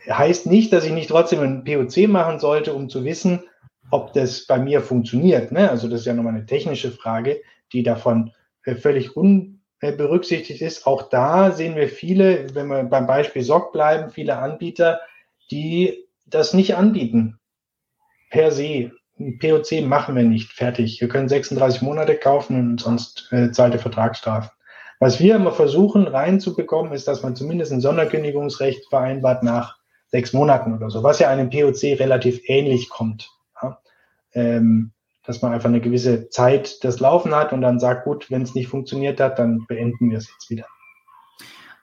Heißt 0.07 0.45
nicht, 0.45 0.71
dass 0.71 0.85
ich 0.85 0.91
nicht 0.91 1.09
trotzdem 1.09 1.41
ein 1.41 1.63
POC 1.63 2.07
machen 2.07 2.39
sollte, 2.39 2.73
um 2.73 2.89
zu 2.89 3.03
wissen, 3.03 3.43
ob 3.91 4.13
das 4.13 4.45
bei 4.45 4.57
mir 4.57 4.81
funktioniert. 4.81 5.51
Ne? 5.51 5.69
Also 5.69 5.87
das 5.87 6.01
ist 6.01 6.05
ja 6.05 6.13
nochmal 6.13 6.35
eine 6.35 6.45
technische 6.45 6.91
Frage, 6.91 7.41
die 7.73 7.83
davon 7.83 8.31
äh, 8.63 8.75
völlig 8.75 9.15
un 9.15 9.61
äh, 9.79 9.91
berücksichtigt 9.91 10.61
ist. 10.61 10.87
Auch 10.87 11.09
da 11.09 11.51
sehen 11.51 11.75
wir 11.75 11.89
viele, 11.89 12.53
wenn 12.55 12.67
wir 12.67 12.83
beim 12.83 13.07
Beispiel 13.07 13.43
SOC 13.43 13.71
bleiben, 13.71 14.11
viele 14.11 14.37
Anbieter, 14.37 15.01
die 15.51 16.07
das 16.25 16.53
nicht 16.53 16.75
anbieten. 16.75 17.39
Per 18.29 18.51
se. 18.51 18.91
POC 19.17 19.85
machen 19.85 20.15
wir 20.15 20.23
nicht 20.23 20.51
fertig. 20.51 20.99
Wir 20.99 21.07
können 21.07 21.29
36 21.29 21.81
Monate 21.81 22.15
kaufen 22.15 22.59
und 22.59 22.81
sonst 22.81 23.29
äh, 23.31 23.51
zahlt 23.51 23.73
der 23.73 23.79
Vertragsstrafen. 23.79 24.49
Was 24.99 25.19
wir 25.19 25.35
immer 25.35 25.51
versuchen 25.51 26.07
reinzubekommen, 26.07 26.93
ist, 26.93 27.07
dass 27.07 27.23
man 27.23 27.35
zumindest 27.35 27.71
ein 27.71 27.81
Sonderkündigungsrecht 27.81 28.87
vereinbart 28.89 29.43
nach 29.43 29.77
sechs 30.07 30.33
Monaten 30.33 30.73
oder 30.73 30.89
so, 30.89 31.03
was 31.03 31.19
ja 31.19 31.29
einem 31.29 31.49
POC 31.49 31.99
relativ 31.99 32.41
ähnlich 32.45 32.89
kommt. 32.89 33.29
Ja? 33.61 33.79
Ähm, 34.33 34.91
dass 35.25 35.41
man 35.41 35.53
einfach 35.53 35.69
eine 35.69 35.81
gewisse 35.81 36.29
Zeit 36.29 36.83
das 36.83 36.99
Laufen 36.99 37.33
hat 37.33 37.51
und 37.51 37.61
dann 37.61 37.79
sagt, 37.79 38.05
gut, 38.05 38.29
wenn 38.29 38.43
es 38.43 38.53
nicht 38.53 38.67
funktioniert 38.67 39.19
hat, 39.19 39.39
dann 39.39 39.65
beenden 39.67 40.11
wir 40.11 40.19
es 40.19 40.29
jetzt 40.29 40.49
wieder. 40.49 40.65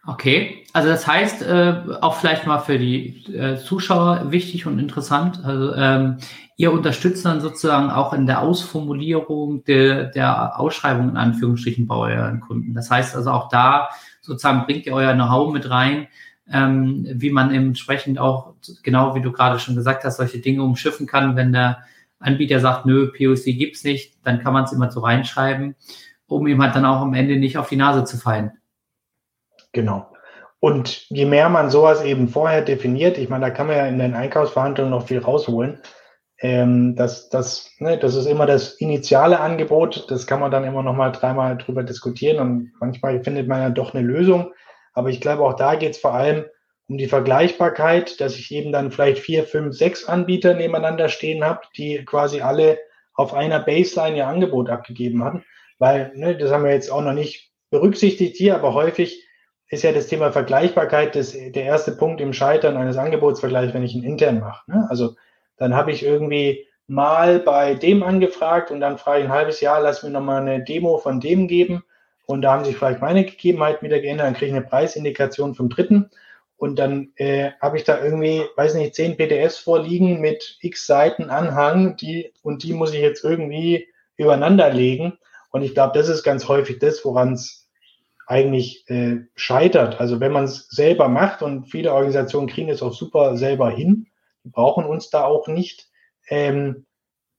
Okay, 0.04 0.64
also 0.72 0.88
das 0.88 1.06
heißt, 1.06 1.42
äh, 1.42 1.76
auch 2.00 2.16
vielleicht 2.16 2.44
mal 2.44 2.58
für 2.58 2.76
die 2.76 3.24
äh, 3.32 3.56
Zuschauer 3.56 4.32
wichtig 4.32 4.66
und 4.66 4.80
interessant, 4.80 5.44
also 5.44 5.72
ähm, 5.74 6.16
ihr 6.56 6.72
unterstützt 6.72 7.24
dann 7.24 7.40
sozusagen 7.40 7.88
auch 7.88 8.12
in 8.12 8.26
der 8.26 8.42
Ausformulierung 8.42 9.62
de, 9.62 10.10
der 10.10 10.58
Ausschreibung 10.58 11.08
in 11.08 11.16
Anführungsstrichen 11.16 11.86
bei 11.86 11.94
euren 11.94 12.40
Kunden. 12.40 12.74
Das 12.74 12.90
heißt 12.90 13.14
also 13.14 13.30
auch 13.30 13.48
da 13.48 13.90
sozusagen 14.22 14.64
bringt 14.66 14.86
ihr 14.86 14.92
euer 14.92 15.14
Know-how 15.14 15.52
mit 15.52 15.70
rein, 15.70 16.08
ähm, 16.50 17.06
wie 17.08 17.30
man 17.30 17.54
entsprechend 17.54 18.18
auch, 18.18 18.54
genau 18.82 19.14
wie 19.14 19.22
du 19.22 19.30
gerade 19.30 19.60
schon 19.60 19.76
gesagt 19.76 20.02
hast, 20.02 20.16
solche 20.16 20.40
Dinge 20.40 20.64
umschiffen 20.64 21.06
kann, 21.06 21.36
wenn 21.36 21.52
der 21.52 21.78
Anbieter 22.18 22.58
sagt, 22.58 22.86
nö, 22.86 23.12
POC 23.12 23.56
gibt's 23.56 23.84
nicht, 23.84 24.16
dann 24.24 24.40
kann 24.40 24.52
man 24.52 24.64
es 24.64 24.72
immer 24.72 24.90
so 24.90 25.00
reinschreiben, 25.00 25.76
um 26.26 26.46
ihm 26.48 26.60
halt 26.60 26.74
dann 26.74 26.84
auch 26.86 27.02
am 27.02 27.14
Ende 27.14 27.36
nicht 27.36 27.56
auf 27.56 27.68
die 27.68 27.76
Nase 27.76 28.04
zu 28.04 28.16
fallen. 28.16 28.52
Genau. 29.72 30.12
Und 30.60 31.08
je 31.10 31.24
mehr 31.24 31.48
man 31.48 31.70
sowas 31.70 32.04
eben 32.04 32.28
vorher 32.28 32.62
definiert, 32.62 33.18
ich 33.18 33.28
meine, 33.28 33.46
da 33.46 33.50
kann 33.50 33.66
man 33.66 33.76
ja 33.76 33.86
in 33.86 33.98
den 33.98 34.14
Einkaufsverhandlungen 34.14 34.92
noch 34.92 35.08
viel 35.08 35.18
rausholen. 35.18 35.80
Ähm, 36.38 36.94
das, 36.96 37.28
das, 37.30 37.70
ne, 37.78 37.98
das 37.98 38.14
ist 38.14 38.26
immer 38.26 38.46
das 38.46 38.74
initiale 38.74 39.40
Angebot. 39.40 40.10
Das 40.10 40.26
kann 40.26 40.40
man 40.40 40.50
dann 40.50 40.64
immer 40.64 40.82
noch 40.82 40.94
mal 40.94 41.10
dreimal 41.10 41.56
drüber 41.56 41.82
diskutieren 41.82 42.38
und 42.38 42.72
manchmal 42.80 43.22
findet 43.24 43.48
man 43.48 43.60
ja 43.60 43.70
doch 43.70 43.94
eine 43.94 44.06
Lösung. 44.06 44.52
Aber 44.92 45.08
ich 45.08 45.20
glaube, 45.20 45.42
auch 45.42 45.54
da 45.54 45.74
geht 45.74 45.92
es 45.92 45.98
vor 45.98 46.14
allem 46.14 46.44
um 46.88 46.98
die 46.98 47.08
Vergleichbarkeit, 47.08 48.20
dass 48.20 48.36
ich 48.36 48.52
eben 48.52 48.72
dann 48.72 48.90
vielleicht 48.90 49.18
vier, 49.20 49.44
fünf, 49.44 49.74
sechs 49.74 50.04
Anbieter 50.04 50.54
nebeneinander 50.54 51.08
stehen 51.08 51.42
habe, 51.42 51.62
die 51.76 52.04
quasi 52.04 52.40
alle 52.40 52.78
auf 53.14 53.34
einer 53.34 53.60
Baseline 53.60 54.16
ihr 54.16 54.26
Angebot 54.26 54.68
abgegeben 54.68 55.24
haben. 55.24 55.44
Weil, 55.78 56.12
ne, 56.14 56.36
das 56.36 56.50
haben 56.50 56.64
wir 56.64 56.72
jetzt 56.72 56.90
auch 56.90 57.02
noch 57.02 57.14
nicht 57.14 57.52
berücksichtigt 57.70 58.36
hier, 58.36 58.54
aber 58.54 58.74
häufig 58.74 59.21
ist 59.72 59.84
ja 59.84 59.92
das 59.92 60.06
Thema 60.06 60.30
Vergleichbarkeit 60.30 61.16
das, 61.16 61.32
der 61.32 61.64
erste 61.64 61.92
Punkt 61.92 62.20
im 62.20 62.34
Scheitern 62.34 62.76
eines 62.76 62.98
Angebotsvergleichs, 62.98 63.72
wenn 63.72 63.82
ich 63.82 63.94
ihn 63.94 64.04
intern 64.04 64.38
mache. 64.38 64.70
Ne? 64.70 64.86
Also 64.90 65.16
dann 65.56 65.74
habe 65.74 65.90
ich 65.92 66.04
irgendwie 66.04 66.66
mal 66.86 67.38
bei 67.38 67.74
dem 67.74 68.02
angefragt 68.02 68.70
und 68.70 68.80
dann 68.80 68.98
frage 68.98 69.20
ich 69.20 69.24
ein 69.26 69.32
halbes 69.32 69.62
Jahr, 69.62 69.80
lass 69.80 70.02
mir 70.02 70.10
nochmal 70.10 70.42
eine 70.42 70.62
Demo 70.62 70.98
von 70.98 71.20
dem 71.20 71.48
geben 71.48 71.82
und 72.26 72.42
da 72.42 72.52
haben 72.52 72.66
sich 72.66 72.76
vielleicht 72.76 73.00
meine 73.00 73.24
Gegebenheiten 73.24 73.86
wieder 73.86 73.98
geändert, 73.98 74.26
dann 74.26 74.34
kriege 74.34 74.50
ich 74.50 74.56
eine 74.56 74.66
Preisindikation 74.66 75.54
vom 75.54 75.70
dritten 75.70 76.10
und 76.58 76.78
dann 76.78 77.12
äh, 77.16 77.52
habe 77.62 77.78
ich 77.78 77.84
da 77.84 78.04
irgendwie, 78.04 78.42
weiß 78.56 78.74
nicht, 78.74 78.94
zehn 78.94 79.16
PDFs 79.16 79.56
vorliegen 79.56 80.20
mit 80.20 80.58
x 80.60 80.86
Seiten 80.86 81.30
Anhang, 81.30 81.96
die 81.96 82.30
und 82.42 82.62
die 82.62 82.74
muss 82.74 82.92
ich 82.92 83.00
jetzt 83.00 83.24
irgendwie 83.24 83.88
übereinander 84.18 84.70
legen. 84.70 85.18
Und 85.50 85.62
ich 85.62 85.72
glaube, 85.72 85.98
das 85.98 86.10
ist 86.10 86.22
ganz 86.22 86.46
häufig 86.46 86.78
das, 86.78 87.02
woran 87.06 87.32
es 87.32 87.61
eigentlich 88.26 88.88
äh, 88.88 89.20
scheitert. 89.34 90.00
Also 90.00 90.20
wenn 90.20 90.32
man 90.32 90.44
es 90.44 90.68
selber 90.68 91.08
macht 91.08 91.42
und 91.42 91.66
viele 91.66 91.92
Organisationen 91.92 92.48
kriegen 92.48 92.68
es 92.68 92.82
auch 92.82 92.92
super 92.92 93.36
selber 93.36 93.70
hin, 93.70 94.06
brauchen 94.44 94.84
uns 94.84 95.10
da 95.10 95.24
auch 95.24 95.48
nicht, 95.48 95.88
ähm, 96.28 96.86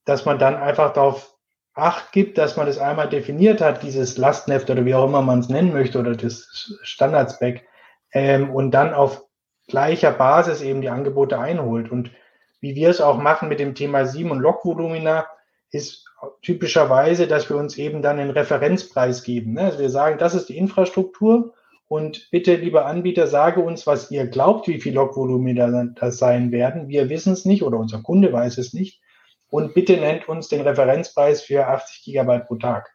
dass 0.06 0.26
man 0.26 0.40
dann 0.40 0.56
einfach 0.56 0.94
darauf 0.94 1.34
Acht 1.76 2.12
gibt, 2.12 2.38
dass 2.38 2.56
man 2.56 2.68
das 2.68 2.78
einmal 2.78 3.10
definiert 3.10 3.60
hat, 3.60 3.82
dieses 3.82 4.16
Lastneft 4.18 4.70
oder 4.70 4.86
wie 4.86 4.94
auch 4.94 5.08
immer 5.08 5.24
man 5.24 5.40
es 5.40 5.50
nennen 5.50 5.74
möchte 5.74 5.98
oder 6.00 6.16
das 6.16 6.78
Standardspec 6.84 7.66
ähm, 8.12 8.52
und 8.52 8.70
dann 8.72 8.94
auf 8.94 9.26
gleicher 9.68 10.12
Basis 10.12 10.62
eben 10.62 10.82
die 10.82 10.90
Angebote 10.90 11.40
einholt. 11.40 11.92
Und 11.92 12.12
wie 12.60 12.76
wir 12.76 12.90
es 12.90 13.02
auch 13.02 13.18
machen 13.18 13.50
mit 13.50 13.60
dem 13.60 13.74
Thema 13.74 14.06
SIEM 14.06 14.30
und 14.30 14.40
Logvolumina, 14.40 15.26
ist 15.72 16.06
typischerweise, 16.42 17.28
dass 17.28 17.50
wir 17.50 17.58
uns 17.58 17.78
eben 17.78 18.02
dann 18.02 18.20
einen 18.20 18.32
Referenzpreis 18.32 19.24
geben. 19.24 19.54
Ne? 19.54 19.62
Also 19.62 19.80
wir 19.80 19.90
sagen, 19.90 20.18
das 20.18 20.36
ist 20.36 20.50
die 20.50 20.58
Infrastruktur 20.58 21.54
und 21.88 22.30
bitte, 22.32 22.56
lieber 22.56 22.86
Anbieter, 22.86 23.28
sage 23.28 23.62
uns, 23.62 23.86
was 23.86 24.12
ihr 24.12 24.28
glaubt, 24.28 24.68
wie 24.68 24.80
viel 24.80 24.94
Logvolumina 24.94 25.86
das 25.96 26.18
sein 26.18 26.52
werden. 26.52 26.88
Wir 26.88 27.10
wissen 27.10 27.34
es 27.34 27.46
nicht 27.46 27.64
oder 27.64 27.78
unser 27.78 28.02
Kunde 28.02 28.32
weiß 28.32 28.58
es 28.58 28.74
nicht. 28.74 29.02
Und 29.50 29.74
bitte 29.74 29.98
nennt 29.98 30.28
uns 30.28 30.48
den 30.48 30.62
Referenzpreis 30.62 31.44
für 31.44 31.68
80 31.68 32.04
Gigabyte 32.04 32.48
pro 32.48 32.56
Tag 32.56 32.94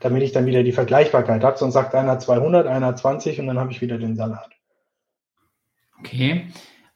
damit 0.00 0.22
ich 0.22 0.32
dann 0.32 0.46
wieder 0.46 0.62
die 0.62 0.72
Vergleichbarkeit 0.72 1.44
habe. 1.44 1.58
Sonst 1.58 1.74
sagt 1.74 1.94
einer 1.94 2.18
200, 2.18 2.66
einer 2.66 2.96
20 2.96 3.38
und 3.38 3.46
dann 3.46 3.58
habe 3.58 3.70
ich 3.70 3.80
wieder 3.80 3.98
den 3.98 4.16
Salat. 4.16 4.50
Okay. 5.98 6.46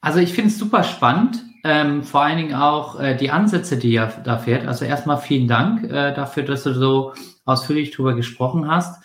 Also 0.00 0.18
ich 0.18 0.32
finde 0.32 0.48
es 0.48 0.58
super 0.58 0.82
spannend, 0.82 1.44
ähm, 1.64 2.02
vor 2.04 2.22
allen 2.22 2.36
Dingen 2.36 2.54
auch 2.54 3.00
äh, 3.00 3.16
die 3.16 3.30
Ansätze, 3.30 3.78
die 3.78 3.92
ihr 3.94 4.12
da 4.22 4.36
fährt. 4.36 4.66
Also 4.66 4.84
erstmal 4.84 5.16
vielen 5.16 5.48
Dank 5.48 5.84
äh, 5.84 6.12
dafür, 6.12 6.42
dass 6.42 6.62
du 6.64 6.74
so 6.74 7.14
ausführlich 7.46 7.90
darüber 7.90 8.14
gesprochen 8.14 8.68
hast. 8.70 9.02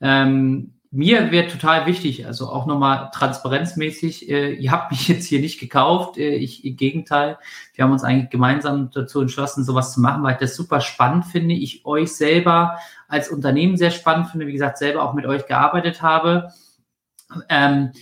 Ähm, 0.00 0.74
mir 0.90 1.32
wäre 1.32 1.48
total 1.48 1.86
wichtig, 1.86 2.26
also 2.26 2.50
auch 2.50 2.66
nochmal 2.66 3.10
transparenzmäßig, 3.14 4.28
äh, 4.28 4.52
ihr 4.52 4.70
habt 4.70 4.90
mich 4.90 5.08
jetzt 5.08 5.24
hier 5.24 5.40
nicht 5.40 5.58
gekauft, 5.58 6.18
äh, 6.18 6.34
ich 6.34 6.66
im 6.66 6.76
Gegenteil, 6.76 7.38
wir 7.74 7.84
haben 7.84 7.92
uns 7.92 8.04
eigentlich 8.04 8.28
gemeinsam 8.28 8.90
dazu 8.92 9.22
entschlossen, 9.22 9.64
sowas 9.64 9.94
zu 9.94 10.02
machen, 10.02 10.22
weil 10.22 10.34
ich 10.34 10.40
das 10.40 10.54
super 10.54 10.82
spannend 10.82 11.24
finde, 11.24 11.54
ich 11.54 11.86
euch 11.86 12.12
selber 12.12 12.78
als 13.08 13.30
Unternehmen 13.30 13.78
sehr 13.78 13.90
spannend 13.90 14.28
finde, 14.28 14.46
wie 14.46 14.52
gesagt, 14.52 14.76
selber 14.76 15.02
auch 15.02 15.14
mit 15.14 15.24
euch 15.24 15.46
gearbeitet 15.46 16.02
habe. 16.02 16.52
Ähm, 17.48 17.92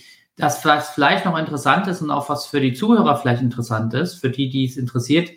das 0.41 0.65
was 0.65 0.89
vielleicht 0.89 1.23
noch 1.25 1.37
interessant 1.37 1.87
ist 1.87 2.01
und 2.01 2.11
auch 2.11 2.27
was 2.27 2.47
für 2.47 2.59
die 2.59 2.73
Zuhörer 2.73 3.15
vielleicht 3.15 3.41
interessant 3.41 3.93
ist, 3.93 4.15
für 4.15 4.29
die, 4.29 4.49
die 4.49 4.65
es 4.65 4.75
interessiert, 4.75 5.29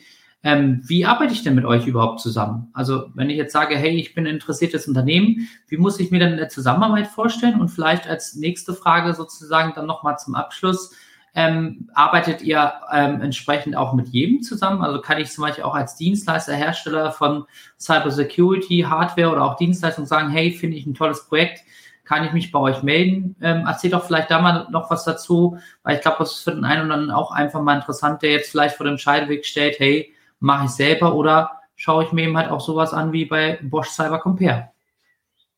ähm, 0.42 0.82
wie 0.84 1.06
arbeite 1.06 1.32
ich 1.32 1.42
denn 1.42 1.54
mit 1.54 1.64
euch 1.64 1.86
überhaupt 1.86 2.20
zusammen? 2.20 2.70
Also 2.72 3.10
wenn 3.14 3.30
ich 3.30 3.36
jetzt 3.36 3.52
sage, 3.52 3.76
hey, 3.76 3.96
ich 3.96 4.14
bin 4.14 4.26
ein 4.26 4.34
interessiertes 4.34 4.88
Unternehmen, 4.88 5.48
wie 5.68 5.76
muss 5.76 6.00
ich 6.00 6.10
mir 6.10 6.18
denn 6.18 6.32
eine 6.32 6.48
Zusammenarbeit 6.48 7.06
vorstellen? 7.06 7.60
Und 7.60 7.68
vielleicht 7.68 8.08
als 8.08 8.34
nächste 8.34 8.74
Frage 8.74 9.14
sozusagen 9.14 9.72
dann 9.74 9.86
nochmal 9.86 10.18
zum 10.18 10.34
Abschluss, 10.34 10.90
Ähm, 11.36 11.90
arbeitet 11.94 12.42
ihr 12.42 12.74
ähm, 12.92 13.20
entsprechend 13.20 13.74
auch 13.74 13.92
mit 13.92 14.06
jedem 14.06 14.42
zusammen? 14.42 14.82
Also 14.84 15.00
kann 15.00 15.18
ich 15.18 15.32
zum 15.32 15.42
Beispiel 15.42 15.64
auch 15.64 15.74
als 15.74 15.96
Dienstleister, 15.96 16.54
Hersteller 16.54 17.10
von 17.10 17.46
Cybersecurity, 17.76 18.86
Hardware 18.88 19.32
oder 19.32 19.42
auch 19.42 19.56
Dienstleistung 19.56 20.06
sagen, 20.06 20.30
hey, 20.30 20.52
finde 20.52 20.76
ich 20.76 20.86
ein 20.86 20.94
tolles 20.94 21.26
Projekt, 21.26 21.63
kann 22.04 22.24
ich 22.24 22.32
mich 22.32 22.52
bei 22.52 22.58
euch 22.58 22.82
melden? 22.82 23.36
Ähm, 23.40 23.64
erzähl 23.66 23.90
doch 23.90 24.04
vielleicht 24.04 24.30
da 24.30 24.40
mal 24.40 24.66
noch 24.70 24.90
was 24.90 25.04
dazu, 25.04 25.58
weil 25.82 25.96
ich 25.96 26.02
glaube, 26.02 26.18
das 26.20 26.32
ist 26.32 26.44
für 26.44 26.52
den 26.52 26.64
einen 26.64 26.86
oder 26.86 26.94
anderen 26.94 27.10
auch 27.10 27.30
einfach 27.30 27.62
mal 27.62 27.76
interessant, 27.76 28.22
der 28.22 28.32
jetzt 28.32 28.50
vielleicht 28.50 28.76
vor 28.76 28.86
dem 28.86 28.98
Scheideweg 28.98 29.46
steht, 29.46 29.78
hey, 29.78 30.14
mache 30.38 30.66
ich 30.66 30.70
selber 30.70 31.14
oder 31.14 31.62
schaue 31.76 32.04
ich 32.04 32.12
mir 32.12 32.24
eben 32.24 32.36
halt 32.36 32.50
auch 32.50 32.60
sowas 32.60 32.92
an 32.92 33.12
wie 33.12 33.24
bei 33.24 33.58
Bosch 33.62 33.88
Cyber 33.88 34.18
Compare. 34.18 34.70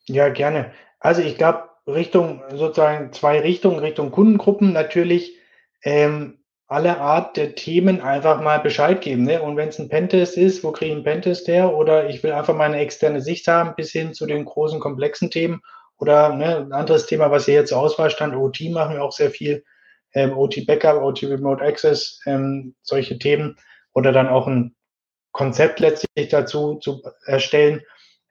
Ja, 0.06 0.28
gerne. 0.28 0.72
Also 1.00 1.22
ich 1.22 1.36
glaube, 1.36 1.64
Richtung 1.86 2.42
sozusagen 2.50 3.12
zwei 3.12 3.40
Richtungen, 3.40 3.78
Richtung 3.78 4.10
Kundengruppen 4.10 4.72
natürlich 4.72 5.36
ähm, 5.82 6.38
alle 6.68 6.98
Art 6.98 7.36
der 7.36 7.54
Themen 7.54 8.00
einfach 8.00 8.40
mal 8.40 8.58
Bescheid 8.58 9.00
geben. 9.00 9.24
Ne? 9.24 9.40
Und 9.40 9.56
wenn 9.56 9.68
es 9.68 9.78
ein 9.78 9.88
Pentest 9.88 10.36
ist, 10.36 10.64
wo 10.64 10.72
kriege 10.72 10.90
ich 10.90 10.96
einen 10.96 11.04
Pentest 11.04 11.46
her? 11.46 11.74
Oder 11.74 12.08
ich 12.08 12.22
will 12.22 12.32
einfach 12.32 12.56
mal 12.56 12.64
eine 12.64 12.80
externe 12.80 13.20
Sicht 13.20 13.46
haben, 13.46 13.74
bis 13.76 13.92
hin 13.92 14.14
zu 14.14 14.26
den 14.26 14.44
großen, 14.44 14.80
komplexen 14.80 15.30
Themen. 15.30 15.62
Oder 15.98 16.34
ne, 16.34 16.58
ein 16.58 16.72
anderes 16.72 17.06
Thema, 17.06 17.30
was 17.30 17.46
hier 17.46 17.54
jetzt 17.54 17.70
zur 17.70 17.78
Auswahl 17.78 18.10
stand, 18.10 18.34
OT 18.34 18.60
machen 18.70 18.94
wir 18.94 19.02
auch 19.02 19.12
sehr 19.12 19.30
viel. 19.30 19.64
Ähm, 20.12 20.36
OT 20.36 20.66
Backup, 20.66 21.02
OT 21.02 21.24
Remote 21.24 21.62
Access, 21.64 22.20
ähm, 22.26 22.74
solche 22.82 23.18
Themen. 23.18 23.56
Oder 23.92 24.12
dann 24.12 24.28
auch 24.28 24.46
ein 24.46 24.74
Konzept 25.32 25.80
letztlich 25.80 26.28
dazu 26.28 26.76
zu 26.76 27.02
erstellen. 27.24 27.82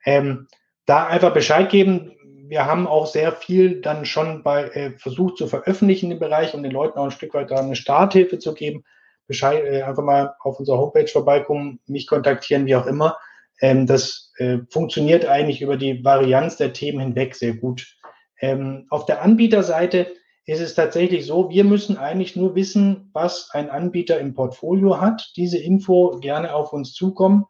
Ähm, 0.04 0.48
da 0.86 1.06
einfach 1.06 1.32
Bescheid 1.32 1.68
geben. 1.68 2.12
Wir 2.48 2.66
haben 2.66 2.86
auch 2.86 3.06
sehr 3.06 3.32
viel 3.32 3.80
dann 3.80 4.04
schon 4.04 4.44
bei 4.44 4.64
äh, 4.68 4.90
versucht 4.98 5.36
zu 5.36 5.48
veröffentlichen 5.48 6.12
im 6.12 6.20
Bereich, 6.20 6.54
um 6.54 6.62
den 6.62 6.72
Leuten 6.72 6.98
auch 6.98 7.04
ein 7.04 7.10
Stück 7.10 7.34
weit 7.34 7.50
da 7.50 7.56
eine 7.56 7.76
Starthilfe 7.76 8.38
zu 8.38 8.54
geben. 8.54 8.84
Bescheid, 9.26 9.64
äh, 9.64 9.82
einfach 9.82 10.04
mal 10.04 10.34
auf 10.40 10.60
unserer 10.60 10.78
Homepage 10.78 11.08
vorbeikommen, 11.08 11.80
mich 11.86 12.06
kontaktieren, 12.06 12.66
wie 12.66 12.76
auch 12.76 12.86
immer. 12.86 13.18
Ähm, 13.60 13.86
das 13.86 14.32
äh, 14.36 14.58
funktioniert 14.70 15.26
eigentlich 15.26 15.62
über 15.62 15.76
die 15.76 16.04
Varianz 16.04 16.56
der 16.56 16.72
Themen 16.72 17.00
hinweg 17.00 17.34
sehr 17.34 17.54
gut. 17.54 17.96
Ähm, 18.40 18.86
auf 18.90 19.06
der 19.06 19.22
Anbieterseite 19.22 20.12
ist 20.44 20.60
es 20.60 20.74
tatsächlich 20.74 21.26
so, 21.26 21.50
wir 21.50 21.64
müssen 21.64 21.96
eigentlich 21.96 22.36
nur 22.36 22.54
wissen, 22.54 23.10
was 23.12 23.50
ein 23.52 23.68
Anbieter 23.68 24.20
im 24.20 24.34
Portfolio 24.34 25.00
hat. 25.00 25.32
Diese 25.36 25.58
Info 25.58 26.18
gerne 26.20 26.54
auf 26.54 26.72
uns 26.72 26.94
zukommen, 26.94 27.46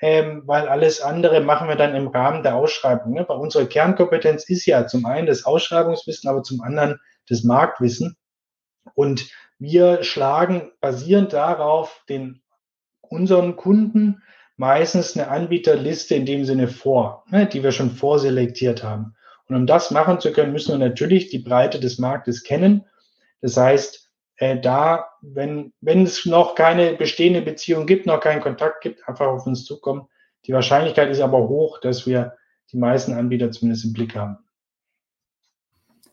ähm, 0.00 0.42
weil 0.46 0.66
alles 0.68 1.00
andere 1.00 1.40
machen 1.40 1.68
wir 1.68 1.76
dann 1.76 1.94
im 1.94 2.08
Rahmen 2.08 2.42
der 2.42 2.56
Ausschreibung. 2.56 3.12
Ne? 3.12 3.24
Bei 3.24 3.34
unserer 3.34 3.66
Kernkompetenz 3.66 4.48
ist 4.48 4.66
ja 4.66 4.86
zum 4.86 5.06
einen 5.06 5.26
das 5.26 5.44
Ausschreibungswissen, 5.44 6.28
aber 6.28 6.42
zum 6.42 6.60
anderen 6.60 6.98
das 7.28 7.44
Marktwissen. 7.44 8.16
Und 8.94 9.30
wir 9.58 10.02
schlagen 10.02 10.72
basierend 10.80 11.32
darauf 11.32 12.02
den 12.08 12.42
unseren 13.02 13.56
Kunden 13.56 14.22
meistens 14.60 15.16
eine 15.16 15.28
Anbieterliste 15.28 16.14
in 16.14 16.26
dem 16.26 16.44
Sinne 16.44 16.68
vor, 16.68 17.24
ne, 17.30 17.46
die 17.46 17.62
wir 17.62 17.72
schon 17.72 17.90
vorselektiert 17.90 18.84
haben. 18.84 19.14
Und 19.48 19.56
um 19.56 19.66
das 19.66 19.90
machen 19.90 20.20
zu 20.20 20.32
können, 20.32 20.52
müssen 20.52 20.78
wir 20.78 20.86
natürlich 20.86 21.30
die 21.30 21.38
Breite 21.38 21.80
des 21.80 21.98
Marktes 21.98 22.42
kennen. 22.42 22.84
Das 23.40 23.56
heißt, 23.56 24.10
äh, 24.36 24.60
da, 24.60 25.06
wenn, 25.22 25.72
wenn 25.80 26.02
es 26.02 26.26
noch 26.26 26.54
keine 26.54 26.92
bestehende 26.92 27.40
Beziehung 27.40 27.86
gibt, 27.86 28.04
noch 28.04 28.20
keinen 28.20 28.42
Kontakt 28.42 28.82
gibt, 28.82 29.08
einfach 29.08 29.28
auf 29.28 29.46
uns 29.46 29.64
zukommen. 29.64 30.08
Die 30.44 30.52
Wahrscheinlichkeit 30.52 31.08
ist 31.08 31.20
aber 31.20 31.48
hoch, 31.48 31.80
dass 31.80 32.06
wir 32.06 32.36
die 32.70 32.76
meisten 32.76 33.14
Anbieter 33.14 33.50
zumindest 33.50 33.86
im 33.86 33.94
Blick 33.94 34.14
haben. 34.14 34.36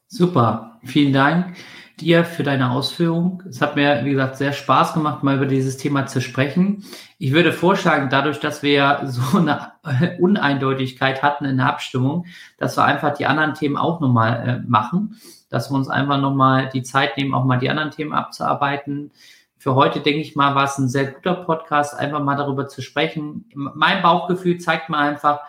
Super, 0.07 0.79
vielen 0.86 1.12
Dank 1.12 1.53
dir 1.99 2.23
für 2.25 2.43
deine 2.43 2.71
Ausführung. 2.71 3.43
Es 3.49 3.62
hat 3.62 3.75
mir, 3.75 4.05
wie 4.05 4.12
gesagt, 4.12 4.38
sehr 4.38 4.53
Spaß 4.53 4.93
gemacht, 4.93 5.23
mal 5.23 5.36
über 5.36 5.45
dieses 5.45 5.77
Thema 5.77 6.05
zu 6.05 6.21
sprechen. 6.21 6.86
Ich 7.17 7.31
würde 7.31 7.51
vorschlagen, 7.51 8.10
dadurch, 8.10 8.39
dass 8.39 8.62
wir 8.63 9.01
so 9.05 9.38
eine 9.38 9.71
Uneindeutigkeit 10.19 11.23
hatten 11.23 11.45
in 11.45 11.57
der 11.57 11.67
Abstimmung, 11.67 12.25
dass 12.57 12.77
wir 12.77 12.86
einfach 12.86 13.13
die 13.15 13.25
anderen 13.25 13.55
Themen 13.55 13.77
auch 13.77 13.99
nochmal 13.99 14.47
äh, 14.47 14.69
machen, 14.69 15.19
dass 15.49 15.71
wir 15.71 15.75
uns 15.75 15.89
einfach 15.89 16.19
nochmal 16.19 16.69
die 16.69 16.83
Zeit 16.83 17.17
nehmen, 17.17 17.33
auch 17.33 17.45
mal 17.45 17.57
die 17.57 17.69
anderen 17.69 17.91
Themen 17.91 18.13
abzuarbeiten. 18.13 19.12
Für 19.57 19.73
heute, 19.73 20.01
denke 20.01 20.21
ich 20.21 20.36
mal, 20.36 20.55
war 20.55 20.65
es 20.65 20.77
ein 20.77 20.89
sehr 20.89 21.12
guter 21.12 21.33
Podcast, 21.33 21.95
einfach 21.95 22.23
mal 22.23 22.36
darüber 22.36 22.67
zu 22.67 22.81
sprechen. 22.81 23.45
Mein 23.53 24.03
Bauchgefühl 24.03 24.60
zeigt 24.60 24.89
mir 24.89 24.97
einfach, 24.97 25.39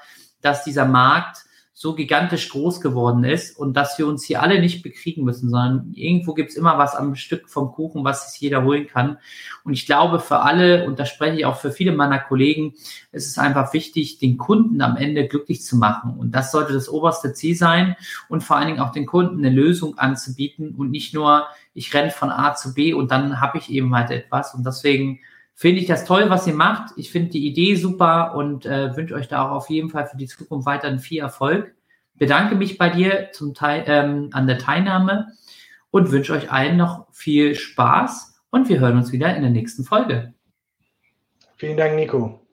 dass 0.40 0.64
dieser 0.64 0.86
Markt 0.86 1.44
so 1.80 1.94
gigantisch 1.94 2.48
groß 2.48 2.80
geworden 2.80 3.22
ist 3.22 3.56
und 3.56 3.76
dass 3.76 4.00
wir 4.00 4.08
uns 4.08 4.24
hier 4.24 4.42
alle 4.42 4.60
nicht 4.60 4.82
bekriegen 4.82 5.22
müssen, 5.22 5.48
sondern 5.48 5.92
irgendwo 5.94 6.34
gibt 6.34 6.50
es 6.50 6.56
immer 6.56 6.76
was 6.76 6.96
am 6.96 7.14
Stück 7.14 7.48
vom 7.48 7.70
Kuchen, 7.70 8.02
was 8.02 8.32
sich 8.32 8.40
jeder 8.40 8.64
holen 8.64 8.88
kann. 8.88 9.18
Und 9.62 9.74
ich 9.74 9.86
glaube, 9.86 10.18
für 10.18 10.40
alle, 10.40 10.88
und 10.88 10.98
da 10.98 11.06
spreche 11.06 11.36
ich 11.36 11.46
auch 11.46 11.54
für 11.54 11.70
viele 11.70 11.92
meiner 11.92 12.18
Kollegen, 12.18 12.74
ist 13.12 13.28
es 13.28 13.38
einfach 13.38 13.72
wichtig, 13.74 14.18
den 14.18 14.38
Kunden 14.38 14.82
am 14.82 14.96
Ende 14.96 15.28
glücklich 15.28 15.62
zu 15.62 15.76
machen. 15.76 16.18
Und 16.18 16.32
das 16.32 16.50
sollte 16.50 16.72
das 16.72 16.88
oberste 16.88 17.32
Ziel 17.32 17.54
sein 17.54 17.94
und 18.28 18.42
vor 18.42 18.56
allen 18.56 18.66
Dingen 18.66 18.80
auch 18.80 18.90
den 18.90 19.06
Kunden 19.06 19.38
eine 19.38 19.54
Lösung 19.54 19.98
anzubieten 19.98 20.74
und 20.74 20.90
nicht 20.90 21.14
nur, 21.14 21.46
ich 21.74 21.94
renne 21.94 22.10
von 22.10 22.30
A 22.30 22.56
zu 22.56 22.74
B 22.74 22.92
und 22.92 23.12
dann 23.12 23.40
habe 23.40 23.58
ich 23.58 23.70
eben 23.70 23.94
halt 23.94 24.10
etwas. 24.10 24.52
Und 24.52 24.66
deswegen 24.66 25.20
finde 25.58 25.80
ich 25.80 25.88
das 25.88 26.04
toll, 26.04 26.30
was 26.30 26.46
ihr 26.46 26.54
macht. 26.54 26.92
Ich 26.96 27.10
finde 27.10 27.30
die 27.30 27.44
Idee 27.44 27.74
super 27.74 28.36
und 28.36 28.64
äh, 28.64 28.96
wünsche 28.96 29.16
euch 29.16 29.26
da 29.26 29.44
auch 29.44 29.50
auf 29.50 29.70
jeden 29.70 29.90
Fall 29.90 30.06
für 30.06 30.16
die 30.16 30.28
Zukunft 30.28 30.66
weiterhin 30.66 31.00
viel 31.00 31.20
Erfolg. 31.20 31.74
Bedanke 32.14 32.54
mich 32.54 32.78
bei 32.78 32.90
dir 32.90 33.30
zum 33.32 33.54
Teil, 33.54 33.82
ähm, 33.88 34.30
an 34.32 34.46
der 34.46 34.58
Teilnahme 34.58 35.32
und 35.90 36.12
wünsche 36.12 36.32
euch 36.32 36.52
allen 36.52 36.76
noch 36.76 37.12
viel 37.12 37.56
Spaß 37.56 38.40
und 38.50 38.68
wir 38.68 38.78
hören 38.78 38.98
uns 38.98 39.10
wieder 39.10 39.34
in 39.34 39.42
der 39.42 39.50
nächsten 39.50 39.82
Folge. 39.82 40.32
Vielen 41.56 41.76
Dank, 41.76 41.96
Nico. 41.96 42.46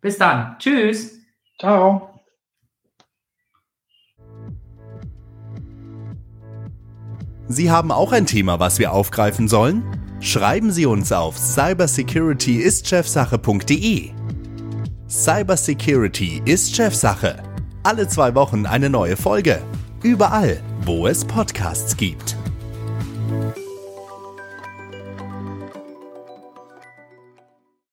Bis 0.00 0.16
dann. 0.16 0.56
Tschüss. 0.58 1.18
Ciao. 1.58 2.22
Sie 7.48 7.70
haben 7.70 7.92
auch 7.92 8.12
ein 8.12 8.24
Thema, 8.24 8.58
was 8.60 8.78
wir 8.78 8.92
aufgreifen 8.92 9.46
sollen? 9.46 9.99
Schreiben 10.20 10.70
Sie 10.70 10.84
uns 10.84 11.12
auf 11.12 11.38
cybersecurityistchefsache.de. 11.38 14.10
Cybersecurity 15.08 16.42
ist 16.44 16.76
Chefsache. 16.76 17.42
Alle 17.82 18.06
zwei 18.06 18.34
Wochen 18.34 18.66
eine 18.66 18.90
neue 18.90 19.16
Folge. 19.16 19.62
Überall, 20.02 20.60
wo 20.84 21.06
es 21.06 21.24
Podcasts 21.24 21.96
gibt. 21.96 22.36